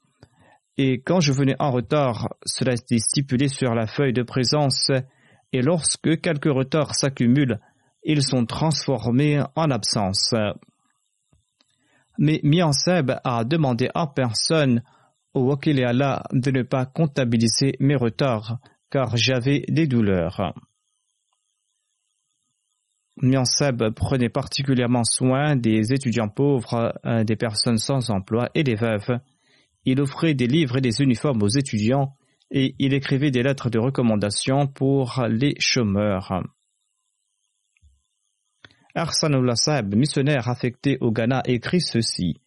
Et 0.78 1.02
quand 1.02 1.20
je 1.20 1.32
venais 1.32 1.56
en 1.60 1.72
retard, 1.72 2.30
cela 2.46 2.74
était 2.74 3.00
stipulé 3.00 3.48
sur 3.48 3.74
la 3.74 3.88
feuille 3.88 4.14
de 4.14 4.24
présence 4.24 4.92
et 5.54 5.62
lorsque 5.62 6.22
quelques 6.22 6.52
retards 6.52 6.96
s'accumulent, 6.96 7.60
ils 8.04 8.24
sont 8.24 8.46
transformés 8.46 9.42
en 9.56 9.70
absence. 9.72 10.34
Mais 12.18 12.40
Mianseb 12.44 13.12
a 13.24 13.44
demandé 13.44 13.90
en 13.94 14.08
personne 14.08 14.84
au 15.34 15.50
Wakil 15.50 15.76
de 15.76 16.52
ne 16.52 16.64
pas 16.64 16.86
comptabiliser 16.86 17.74
mes 17.80 17.96
retards 17.96 18.60
car 18.90 19.16
j'avais 19.16 19.64
des 19.68 19.86
douleurs. 19.86 20.54
Mianseb 23.22 23.90
prenait 23.96 24.30
particulièrement 24.30 25.04
soin 25.04 25.56
des 25.56 25.94
étudiants 25.94 26.30
pauvres, 26.30 26.94
euh, 27.06 27.24
des 27.24 27.36
personnes 27.36 27.78
sans 27.78 28.10
emploi 28.10 28.50
et 28.54 28.64
des 28.64 28.76
veuves. 28.76 29.20
Il 29.86 30.02
offrait 30.02 30.34
des 30.34 30.48
livres 30.48 30.78
et 30.78 30.82
des 30.82 31.02
uniformes 31.02 31.42
aux 31.42 31.50
étudiants 31.50 32.16
et 32.52 32.76
il 32.80 32.94
écrivait 32.94 33.32
des 33.32 33.44
lettres 33.44 33.70
de 33.70 33.80
recommandation 33.80 34.68
pour 34.68 35.26
les 35.30 35.56
chômeurs. 35.60 36.44
Arsanullah 38.96 39.56
Saeb, 39.56 39.96
missionnaire 39.96 40.50
affecté 40.50 40.98
au 41.02 41.12
Ghana, 41.12 41.44
écrit 41.46 41.82
ceci. 41.82 42.42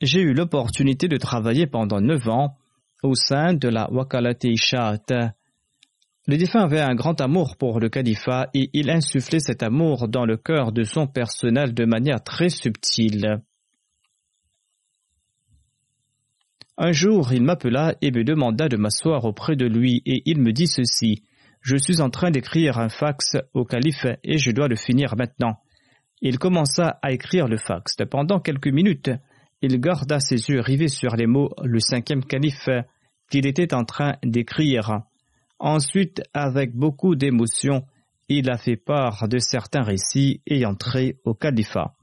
J'ai 0.00 0.20
eu 0.20 0.34
l'opportunité 0.34 1.08
de 1.08 1.16
travailler 1.16 1.66
pendant 1.66 2.00
neuf 2.00 2.28
ans 2.28 2.56
au 3.02 3.14
sein 3.14 3.54
de 3.54 3.68
la 3.68 3.90
Wakalati 3.90 4.50
Ishat. 4.50 5.34
Le 6.28 6.36
défunt 6.36 6.64
avait 6.64 6.80
un 6.80 6.96
grand 6.96 7.20
amour 7.20 7.56
pour 7.56 7.78
le 7.78 7.88
califat 7.88 8.48
et 8.52 8.68
il 8.72 8.90
insufflait 8.90 9.38
cet 9.38 9.62
amour 9.62 10.08
dans 10.08 10.24
le 10.24 10.36
cœur 10.36 10.72
de 10.72 10.82
son 10.82 11.06
personnel 11.06 11.72
de 11.72 11.84
manière 11.84 12.22
très 12.22 12.48
subtile. 12.48 13.42
Un 16.76 16.90
jour, 16.90 17.32
il 17.32 17.44
m'appela 17.44 17.94
et 18.02 18.10
me 18.10 18.24
demanda 18.24 18.68
de 18.68 18.76
m'asseoir 18.76 19.24
auprès 19.24 19.54
de 19.54 19.66
lui 19.66 20.02
et 20.04 20.22
il 20.26 20.40
me 20.40 20.52
dit 20.52 20.66
ceci. 20.66 21.22
Je 21.62 21.76
suis 21.76 22.00
en 22.00 22.10
train 22.10 22.32
d'écrire 22.32 22.78
un 22.78 22.88
fax 22.88 23.36
au 23.54 23.64
calife 23.64 24.06
et 24.24 24.38
je 24.38 24.50
dois 24.50 24.68
le 24.68 24.76
finir 24.76 25.14
maintenant. 25.16 25.60
Il 26.20 26.38
commença 26.38 26.98
à 27.02 27.12
écrire 27.12 27.46
le 27.46 27.56
fax. 27.56 27.94
Pendant 28.10 28.40
quelques 28.40 28.66
minutes, 28.66 29.10
il 29.62 29.80
garda 29.80 30.18
ses 30.18 30.48
yeux 30.48 30.60
rivés 30.60 30.88
sur 30.88 31.14
les 31.14 31.26
mots 31.26 31.50
le 31.62 31.78
cinquième 31.78 32.24
calife 32.24 32.68
qu'il 33.30 33.46
était 33.46 33.74
en 33.74 33.84
train 33.84 34.16
d'écrire. 34.24 35.02
Ensuite, 35.58 36.22
avec 36.34 36.74
beaucoup 36.74 37.16
d'émotion, 37.16 37.84
il 38.28 38.50
a 38.50 38.58
fait 38.58 38.76
part 38.76 39.28
de 39.28 39.38
certains 39.38 39.82
récits 39.82 40.40
ayant 40.46 40.74
trait 40.74 41.16
au 41.24 41.34
califat. 41.34 41.94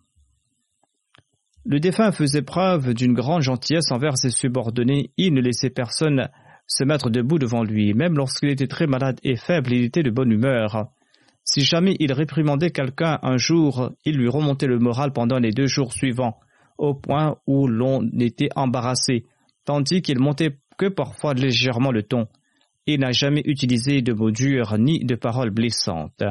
Le 1.65 1.79
défunt 1.79 2.11
faisait 2.11 2.41
preuve 2.41 2.93
d'une 2.93 3.13
grande 3.13 3.41
gentillesse 3.41 3.91
envers 3.91 4.17
ses 4.17 4.31
subordonnés. 4.31 5.11
Il 5.17 5.33
ne 5.33 5.41
laissait 5.41 5.69
personne 5.69 6.29
se 6.67 6.83
mettre 6.83 7.09
debout 7.09 7.39
devant 7.39 7.63
lui. 7.63 7.93
Même 7.93 8.15
lorsqu'il 8.15 8.49
était 8.49 8.67
très 8.67 8.87
malade 8.87 9.19
et 9.23 9.37
faible, 9.37 9.73
il 9.73 9.83
était 9.83 10.03
de 10.03 10.09
bonne 10.09 10.31
humeur. 10.31 10.87
Si 11.45 11.61
jamais 11.61 11.95
il 11.99 12.11
réprimandait 12.11 12.71
quelqu'un 12.71 13.19
un 13.21 13.37
jour, 13.37 13.91
il 14.05 14.17
lui 14.17 14.29
remontait 14.29 14.67
le 14.67 14.79
moral 14.79 15.11
pendant 15.13 15.39
les 15.39 15.51
deux 15.51 15.67
jours 15.67 15.93
suivants, 15.93 16.39
au 16.77 16.93
point 16.95 17.37
où 17.47 17.67
l'on 17.67 18.09
était 18.19 18.49
embarrassé, 18.55 19.25
tandis 19.65 20.01
qu'il 20.01 20.19
montait 20.19 20.57
que 20.77 20.87
parfois 20.87 21.33
légèrement 21.33 21.91
le 21.91 22.03
ton. 22.03 22.27
Il 22.85 22.99
n'a 22.99 23.11
jamais 23.11 23.41
utilisé 23.45 24.01
de 24.01 24.13
mots 24.13 24.31
durs 24.31 24.77
ni 24.77 25.03
de 25.05 25.15
paroles 25.15 25.51
blessantes. 25.51 26.23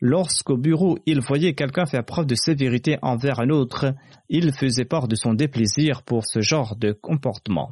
Lorsqu'au 0.00 0.56
bureau 0.56 0.98
il 1.06 1.20
voyait 1.20 1.54
quelqu'un 1.54 1.86
faire 1.86 2.04
preuve 2.04 2.26
de 2.26 2.34
sévérité 2.34 2.98
envers 3.02 3.40
un 3.40 3.50
autre, 3.50 3.94
il 4.28 4.52
faisait 4.52 4.84
part 4.84 5.08
de 5.08 5.14
son 5.14 5.34
déplaisir 5.34 6.02
pour 6.02 6.24
ce 6.26 6.40
genre 6.40 6.76
de 6.76 6.92
comportement. 6.92 7.70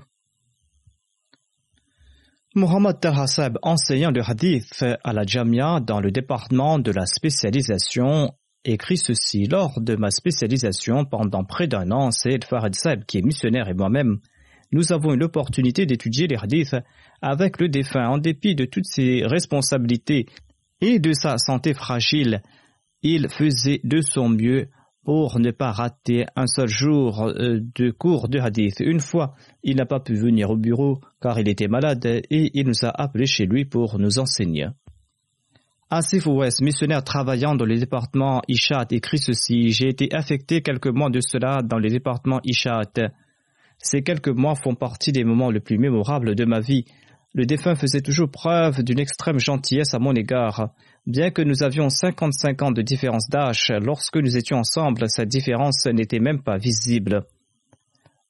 Muhammad 2.55 3.01
Tahassab, 3.01 3.59
enseignant 3.63 4.11
le 4.11 4.23
hadith 4.23 4.85
à 5.03 5.13
la 5.13 5.25
Jamia 5.25 5.81
dans 5.81 6.01
le 6.01 6.11
département 6.11 6.79
de 6.79 6.93
la 6.93 7.07
spécialisation, 7.07 8.33
écrit 8.65 8.99
ceci. 8.99 9.47
Lors 9.47 9.81
de 9.81 9.97
ma 9.97 10.11
spécialisation 10.11 11.05
pendant 11.05 11.45
près 11.45 11.67
d'un 11.67 11.91
an, 11.91 12.11
Sayyid 12.11 12.45
Farid 12.45 12.75
Saab, 12.75 13.05
qui 13.05 13.19
est 13.19 13.23
missionnaire 13.23 13.69
et 13.69 13.75
moi-même, 13.75 14.19
nous 14.73 14.93
avons 14.93 15.15
eu 15.15 15.17
l'opportunité 15.17 15.87
d'étudier 15.87 16.27
les 16.27 16.37
hadiths 16.37 16.77
avec 17.21 17.61
le 17.61 17.69
défunt 17.69 18.09
en 18.09 18.19
dépit 18.19 18.55
de 18.55 18.65
toutes 18.65 18.87
ses 18.87 19.23
responsabilités 19.25 20.27
et 20.81 20.99
de 20.99 21.13
sa 21.13 21.39
santé 21.39 21.75
fragile, 21.75 22.43
il 23.03 23.29
faisait 23.29 23.81
de 23.85 24.01
son 24.01 24.29
mieux 24.29 24.69
pour 25.05 25.39
ne 25.41 25.51
pas 25.51 25.73
rater 25.73 26.27
un 26.37 26.47
seul 26.47 26.69
jour 26.69 27.23
euh, 27.23 27.61
de 27.75 27.91
cours 27.91 28.29
de 28.29 28.39
hadith. 28.39 28.81
Une 28.81 29.01
fois, 29.01 29.35
il 29.63 29.77
n'a 29.77 29.87
pas 29.87 30.01
pu 30.01 30.15
venir 30.15 30.51
au 30.51 30.57
bureau 30.57 31.01
car 31.21 31.39
il 31.41 31.49
était 31.49 31.69
malade 31.69 32.05
et 32.07 32.51
il 32.55 32.67
nous 32.67 32.85
a 32.85 32.89
appelés 32.89 33.27
chez 33.27 33.47
lui 33.47 33.65
pour 33.65 33.99
nous 33.99 34.19
enseigner. 34.19 34.69
Asif 35.91 36.27
Ouest, 36.27 36.63
missionnaire 36.63 37.05
travaillant 37.05 37.55
dans 37.55 37.67
le 37.67 37.79
département 37.79 38.41
Ishat, 38.49 38.87
écrit 38.93 39.19
ceci 39.19 39.71
J'ai 39.71 39.89
été 39.89 40.15
affecté 40.15 40.63
quelques 40.63 40.87
mois 40.87 41.11
de 41.11 41.21
cela 41.21 41.61
dans 41.63 41.79
le 41.79 41.89
département 41.91 42.41
Ishat. 42.45 43.11
Ces 43.83 44.03
quelques 44.03 44.29
mois 44.29 44.55
font 44.55 44.75
partie 44.75 45.13
des 45.13 45.25
moments 45.25 45.51
les 45.51 45.61
plus 45.61 45.77
mémorables 45.77 46.35
de 46.35 46.45
ma 46.47 46.61
vie 46.61 46.87
le 47.35 47.47
défunt 47.47 47.75
faisait 47.75 48.03
toujours 48.03 48.31
preuve 48.31 48.83
d'une 48.83 49.01
extrême 49.01 49.39
gentillesse 49.39 49.95
à 49.95 49.99
mon 49.99 50.15
égard. 50.15 50.71
Bien 51.07 51.31
que 51.31 51.41
nous 51.41 51.63
avions 51.63 51.89
55 51.89 52.63
ans 52.63 52.71
de 52.71 52.83
différence 52.83 53.29
d'âge, 53.31 53.73
lorsque 53.81 54.19
nous 54.19 54.37
étions 54.37 54.59
ensemble, 54.59 55.09
cette 55.09 55.31
différence 55.31 55.87
n'était 55.87 56.19
même 56.19 56.43
pas 56.43 56.59
visible. 56.59 57.25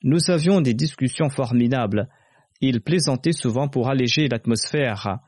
Nous 0.05 0.31
avions 0.31 0.61
des 0.61 0.75
discussions 0.75 1.31
formidables. 1.31 2.09
Il 2.61 2.81
plaisantait 2.81 3.33
souvent 3.33 3.69
pour 3.69 3.91
alléger 3.91 4.29
l'atmosphère. 4.29 5.19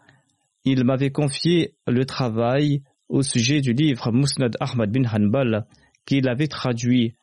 Il 0.64 0.85
m'avait 0.85 1.11
confié 1.11 1.75
le 1.89 2.05
travail 2.05 2.83
au 3.09 3.22
sujet 3.22 3.61
du 3.61 3.72
livre 3.72 4.12
Musnad 4.12 4.57
Ahmad 4.61 4.91
bin 4.91 5.05
Hanbal 5.05 5.66
qu'il 6.07 6.29
avait 6.29 6.47
traduit. 6.47 7.14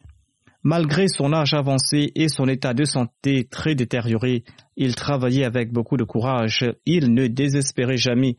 Malgré 0.64 1.07
son 1.07 1.34
âge 1.34 1.55
avancé 1.55 2.12
et 2.14 2.28
son 2.28 2.47
état 2.47 2.74
de 2.74 2.86
santé 2.86 3.45
très 3.49 3.74
détérioré, 3.74 4.43
il 4.76 4.95
travaillait 4.95 5.45
avec 5.45 5.72
beaucoup 5.72 5.97
de 5.97 6.03
courage, 6.03 6.66
il 6.86 7.14
ne 7.14 7.26
désespérait 7.28 7.97
jamais, 7.97 8.38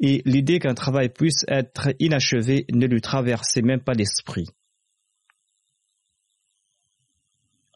et 0.00 0.22
l'idée 0.24 0.58
qu'un 0.58 0.74
travail 0.74 1.08
puisse 1.08 1.44
être 1.46 1.90
inachevé 2.00 2.66
ne 2.72 2.86
lui 2.86 3.00
traversait 3.00 3.62
même 3.62 3.80
pas 3.80 3.92
l'esprit. 3.92 4.48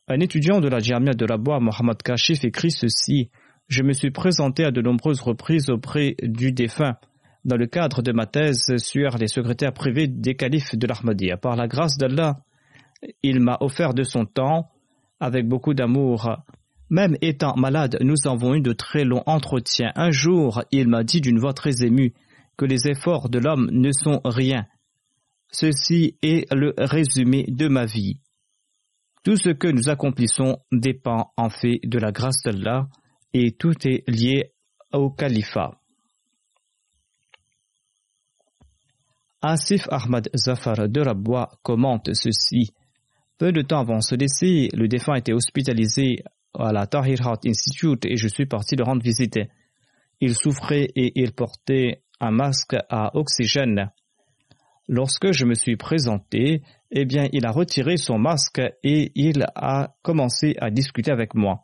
Un 0.08 0.20
étudiant 0.20 0.60
de 0.60 0.68
la 0.68 0.80
Jamia 0.80 1.14
de 1.14 1.26
la 1.26 1.36
Bois, 1.36 1.60
Mohamed 1.60 2.02
Kashif, 2.02 2.44
écrit 2.44 2.70
ceci 2.72 3.30
Je 3.68 3.82
me 3.82 3.92
suis 3.92 4.10
présenté 4.10 4.64
à 4.64 4.70
de 4.72 4.80
nombreuses 4.80 5.20
reprises 5.20 5.70
auprès 5.70 6.16
du 6.22 6.52
défunt 6.52 6.96
dans 7.44 7.56
le 7.56 7.66
cadre 7.66 8.02
de 8.02 8.12
ma 8.12 8.26
thèse 8.26 8.76
sur 8.78 9.18
les 9.18 9.28
secrétaires 9.28 9.72
privés 9.72 10.08
des 10.08 10.34
califes 10.34 10.76
de 10.76 10.86
l'Ahmadiyya. 10.86 11.36
Par 11.36 11.56
la 11.56 11.68
grâce 11.68 11.96
d'Allah, 11.96 12.38
il 13.22 13.40
m'a 13.40 13.58
offert 13.60 13.94
de 13.94 14.02
son 14.02 14.24
temps 14.24 14.68
avec 15.20 15.46
beaucoup 15.48 15.74
d'amour. 15.74 16.36
Même 16.88 17.16
étant 17.20 17.56
malade, 17.56 17.98
nous 18.00 18.26
avons 18.26 18.54
eu 18.54 18.60
de 18.60 18.72
très 18.72 19.04
longs 19.04 19.22
entretiens. 19.26 19.92
Un 19.96 20.10
jour, 20.10 20.62
il 20.70 20.88
m'a 20.88 21.02
dit 21.02 21.20
d'une 21.20 21.38
voix 21.38 21.54
très 21.54 21.84
émue 21.84 22.14
que 22.56 22.64
les 22.64 22.88
efforts 22.88 23.28
de 23.28 23.38
l'homme 23.38 23.68
ne 23.72 23.90
sont 23.92 24.20
rien. 24.24 24.66
Ceci 25.50 26.16
est 26.22 26.52
le 26.54 26.74
résumé 26.78 27.44
de 27.48 27.68
ma 27.68 27.86
vie. 27.86 28.20
Tout 29.24 29.36
ce 29.36 29.50
que 29.50 29.68
nous 29.68 29.88
accomplissons 29.88 30.58
dépend 30.70 31.32
en 31.36 31.50
fait 31.50 31.80
de 31.82 31.98
la 31.98 32.12
grâce 32.12 32.42
d'Allah 32.44 32.88
et 33.32 33.52
tout 33.52 33.74
est 33.86 34.08
lié 34.08 34.52
au 34.92 35.10
califat. 35.10 35.80
Asif 39.42 39.86
Ahmad 39.90 40.28
Zafar 40.34 40.88
de 40.88 41.00
Rabwa 41.00 41.50
commente 41.62 42.14
ceci. 42.14 42.72
Peu 43.38 43.52
de 43.52 43.62
temps 43.62 43.80
avant 43.80 44.00
ce 44.00 44.14
décès, 44.14 44.68
le 44.72 44.88
défunt 44.88 45.14
était 45.14 45.34
hospitalisé 45.34 46.22
à 46.58 46.72
la 46.72 46.86
Tahir 46.86 47.18
Institute 47.44 48.06
et 48.06 48.16
je 48.16 48.28
suis 48.28 48.46
parti 48.46 48.76
le 48.76 48.84
rendre 48.84 49.02
visite. 49.02 49.38
Il 50.20 50.34
souffrait 50.34 50.88
et 50.96 51.12
il 51.20 51.32
portait 51.32 52.02
un 52.18 52.30
masque 52.30 52.76
à 52.88 53.14
oxygène. 53.14 53.90
Lorsque 54.88 55.32
je 55.32 55.44
me 55.44 55.54
suis 55.54 55.76
présenté, 55.76 56.62
eh 56.90 57.04
bien, 57.04 57.28
il 57.32 57.44
a 57.44 57.50
retiré 57.50 57.96
son 57.96 58.18
masque 58.18 58.62
et 58.82 59.12
il 59.14 59.44
a 59.54 59.94
commencé 60.02 60.54
à 60.60 60.70
discuter 60.70 61.10
avec 61.10 61.34
moi. 61.34 61.62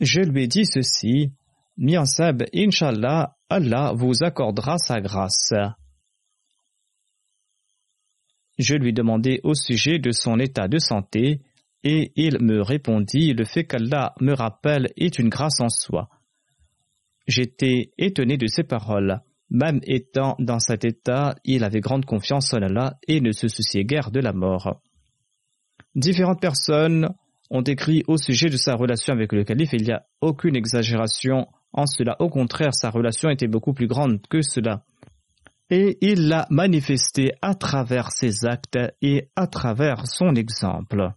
Je 0.00 0.20
lui 0.20 0.44
ai 0.44 0.46
dit 0.46 0.66
ceci, 0.66 1.32
Miansab, 1.78 2.42
Inch'Allah, 2.54 3.36
Allah 3.48 3.92
vous 3.94 4.22
accordera 4.22 4.76
sa 4.76 5.00
grâce. 5.00 5.54
Je 8.58 8.74
lui 8.74 8.92
demandai 8.92 9.40
au 9.44 9.54
sujet 9.54 9.98
de 9.98 10.12
son 10.12 10.38
état 10.38 10.68
de 10.68 10.78
santé, 10.78 11.40
et 11.84 12.12
il 12.16 12.38
me 12.40 12.62
répondit 12.62 13.32
Le 13.32 13.44
fait 13.44 13.64
qu'Allah 13.64 14.14
me 14.20 14.32
rappelle 14.32 14.88
est 14.96 15.18
une 15.18 15.28
grâce 15.28 15.60
en 15.60 15.68
soi. 15.68 16.08
J'étais 17.26 17.92
étonné 17.98 18.36
de 18.36 18.46
ces 18.46 18.64
paroles. 18.64 19.20
Même 19.50 19.80
étant 19.84 20.34
dans 20.38 20.58
cet 20.58 20.84
état, 20.84 21.36
il 21.44 21.62
avait 21.62 21.80
grande 21.80 22.04
confiance 22.04 22.52
en 22.52 22.62
Allah 22.62 22.98
et 23.06 23.20
ne 23.20 23.30
se 23.30 23.46
souciait 23.46 23.84
guère 23.84 24.10
de 24.10 24.20
la 24.20 24.32
mort. 24.32 24.80
Différentes 25.94 26.40
personnes 26.40 27.08
ont 27.50 27.62
écrit 27.62 28.02
au 28.08 28.16
sujet 28.16 28.48
de 28.48 28.56
sa 28.56 28.74
relation 28.74 29.12
avec 29.12 29.32
le 29.32 29.44
calife 29.44 29.72
il 29.72 29.84
n'y 29.84 29.92
a 29.92 30.04
aucune 30.20 30.56
exagération 30.56 31.46
en 31.72 31.86
cela. 31.86 32.16
Au 32.18 32.28
contraire, 32.28 32.74
sa 32.74 32.90
relation 32.90 33.30
était 33.30 33.46
beaucoup 33.46 33.72
plus 33.72 33.86
grande 33.86 34.20
que 34.28 34.42
cela. 34.42 34.82
Et 35.70 35.98
il 36.00 36.28
l'a 36.28 36.46
manifesté 36.50 37.32
à 37.42 37.54
travers 37.54 38.12
ses 38.12 38.44
actes 38.44 38.78
et 39.02 39.28
à 39.34 39.46
travers 39.46 40.06
son 40.06 40.34
exemple. 40.34 41.10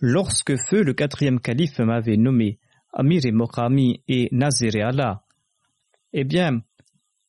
Lorsque 0.00 0.56
feu 0.68 0.82
le 0.82 0.94
quatrième 0.94 1.40
calife 1.40 1.78
m'avait 1.78 2.16
nommé 2.16 2.58
Amir 2.92 3.20
et 3.24 4.02
et 4.08 4.28
Nazir 4.32 4.74
et 4.74 4.82
Allah, 4.82 5.22
eh 6.12 6.24
bien, 6.24 6.62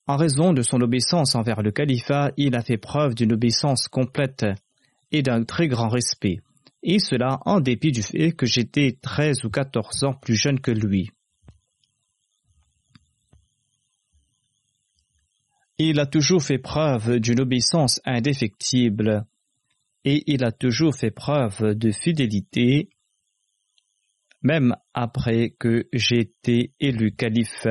en 0.07 0.15
raison 0.15 0.53
de 0.53 0.61
son 0.61 0.81
obéissance 0.81 1.35
envers 1.35 1.61
le 1.61 1.71
califat, 1.71 2.31
il 2.37 2.55
a 2.55 2.61
fait 2.61 2.77
preuve 2.77 3.13
d'une 3.13 3.33
obéissance 3.33 3.87
complète 3.87 4.45
et 5.11 5.21
d'un 5.21 5.43
très 5.43 5.67
grand 5.67 5.89
respect, 5.89 6.39
et 6.81 6.99
cela 6.99 7.39
en 7.45 7.59
dépit 7.59 7.91
du 7.91 8.01
fait 8.01 8.31
que 8.31 8.45
j'étais 8.45 8.97
treize 9.01 9.45
ou 9.45 9.49
quatorze 9.49 10.03
ans 10.03 10.13
plus 10.13 10.35
jeune 10.35 10.59
que 10.59 10.71
lui. 10.71 11.11
Il 15.83 15.99
a 15.99 16.05
toujours 16.05 16.43
fait 16.43 16.59
preuve 16.59 17.19
d'une 17.19 17.41
obéissance 17.41 18.01
indéfectible 18.05 19.25
et 20.03 20.23
il 20.31 20.43
a 20.43 20.51
toujours 20.51 20.93
fait 20.93 21.09
preuve 21.09 21.73
de 21.73 21.89
fidélité, 21.89 22.89
même 24.43 24.75
après 24.93 25.55
que 25.59 25.87
j'ai 25.91 26.19
été 26.19 26.75
élu 26.79 27.15
calife. 27.15 27.65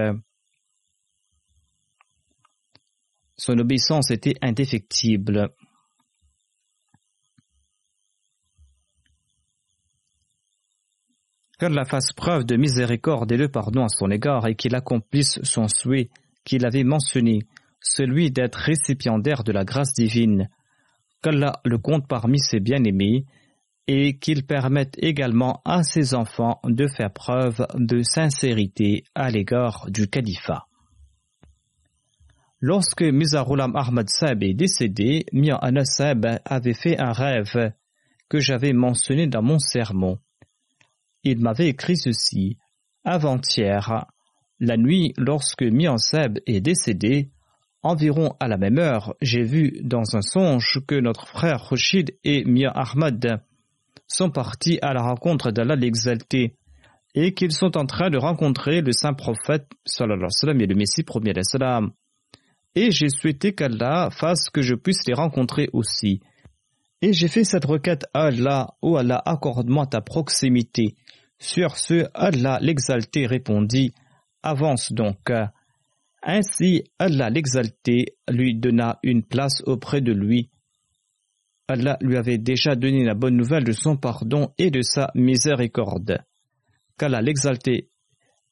Son 3.37 3.57
obéissance 3.61 4.11
était 4.11 4.35
indéfectible. 4.43 5.51
Qu'Allah 11.61 11.85
fasse 11.85 12.13
preuve 12.13 12.45
de 12.45 12.57
miséricorde 12.57 13.31
et 13.31 13.37
de 13.37 13.47
pardon 13.47 13.85
à 13.85 13.89
son 13.89 14.11
égard 14.11 14.49
et 14.49 14.57
qu'il 14.57 14.75
accomplisse 14.75 15.41
son 15.45 15.69
souhait 15.69 16.11
qu'il 16.43 16.67
avait 16.67 16.85
mentionné, 16.85 17.41
celui 17.81 18.31
d'être 18.31 18.57
récipiendaire 18.57 19.45
de 19.45 19.53
la 19.53 19.65
grâce 19.65 19.93
divine, 19.93 20.49
qu'Allah 21.23 21.61
le 21.65 21.79
compte 21.79 22.07
parmi 22.09 22.39
ses 22.39 22.61
bien-aimés 22.61 23.25
et 23.87 24.19
qu'il 24.19 24.47
permette 24.47 24.97
également 24.99 25.63
à 25.65 25.83
ses 25.83 26.15
enfants 26.15 26.61
de 26.65 26.87
faire 26.87 27.13
preuve 27.13 27.67
de 27.75 28.03
sincérité 28.03 29.05
à 29.15 29.31
l'égard 29.31 29.87
du 29.91 30.09
califat. 30.09 30.67
Lorsque 32.61 33.03
Mizarulam 33.03 33.75
Ahmad 33.75 34.09
Sab 34.11 34.43
est 34.43 34.55
décédé, 34.55 35.25
Mia 35.33 35.57
Anasab 35.57 36.41
avait 36.45 36.75
fait 36.75 37.01
un 37.01 37.13
rêve 37.13 37.73
que 38.29 38.39
j'avais 38.39 38.75
mentionné 38.75 39.27
dans 39.27 39.43
mon 39.43 39.59
sermon. 39.59 40.19
Il 41.25 41.41
m'avait 41.41 41.69
écrit 41.69 41.97
ceci. 41.97 42.59
Avant-hier, 43.03 44.07
la 44.61 44.77
nuit, 44.77 45.15
lorsque 45.17 45.63
Mianseb 45.63 46.39
est 46.47 46.61
décédé, 46.61 47.31
environ 47.83 48.35
à 48.41 48.49
la 48.49 48.57
même 48.57 48.79
heure, 48.79 49.15
j'ai 49.21 49.43
vu 49.43 49.81
dans 49.83 50.17
un 50.17 50.23
songe 50.23 50.81
que 50.87 50.95
notre 50.95 51.27
frère 51.27 51.69
Rachid 51.69 52.17
et 52.25 52.45
Mia 52.45 52.71
Ahmad 52.71 53.43
sont 54.07 54.31
partis 54.31 54.79
à 54.83 54.93
la 54.93 55.03
rencontre 55.03 55.51
d'Allah 55.51 55.77
l'exalté 55.77 56.57
et 57.15 57.35
qu'ils 57.35 57.53
sont 57.53 57.77
en 57.77 57.87
train 57.87 58.11
de 58.11 58.19
rencontrer 58.19 58.83
le 58.83 58.93
saint 58.93 59.15
prophète 59.15 59.67
et 60.01 60.05
le 60.05 60.75
Messie 60.75 61.03
premier 61.03 61.33
salam. 61.43 61.91
Et 62.75 62.91
j'ai 62.91 63.09
souhaité 63.09 63.53
qu'Allah 63.53 64.11
fasse 64.13 64.49
que 64.49 64.63
je 64.63 64.75
puisse 64.75 65.07
les 65.07 65.15
rencontrer 65.15 65.69
aussi. 65.73 66.21
Et 67.03 67.13
j'ai 67.13 67.29
fait 67.29 67.45
cette 67.45 67.65
requête 67.65 68.05
à 68.15 68.27
Allah, 68.27 68.75
ô 68.83 68.97
Allah, 68.97 69.21
accorde-moi 69.25 69.87
ta 69.87 70.01
proximité. 70.01 70.95
Sur 71.39 71.77
ce, 71.77 72.07
Allah 72.15 72.59
l'exalté 72.61 73.27
répondit, 73.27 73.93
avance 74.43 74.93
donc. 74.93 75.33
Ainsi, 76.23 76.85
Allah 76.99 77.31
l'exalté 77.31 78.17
lui 78.29 78.55
donna 78.55 78.99
une 79.03 79.23
place 79.23 79.63
auprès 79.67 80.01
de 80.01 80.13
lui. 80.13 80.51
Allah 81.69 81.97
lui 82.01 82.17
avait 82.17 82.39
déjà 82.39 82.75
donné 82.75 83.05
la 83.05 83.15
bonne 83.15 83.37
nouvelle 83.37 83.65
de 83.65 83.73
son 83.73 83.97
pardon 83.97 84.53
et 84.59 84.71
de 84.71 84.83
sa 84.83 85.11
miséricorde. 85.15 86.19
Qu'Allah 86.99 87.23
l'exalté 87.23 87.91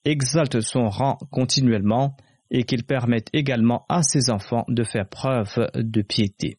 exalte 0.05 0.61
son 0.61 0.89
rang 0.89 1.19
continuellement 1.31 2.17
et 2.51 2.65
qu'il 2.65 2.85
permette 2.85 3.29
également 3.33 3.85
à 3.89 4.03
ses 4.03 4.31
enfants 4.31 4.65
de 4.69 4.85
faire 4.85 5.09
preuve 5.09 5.69
de 5.75 6.03
piété. 6.03 6.59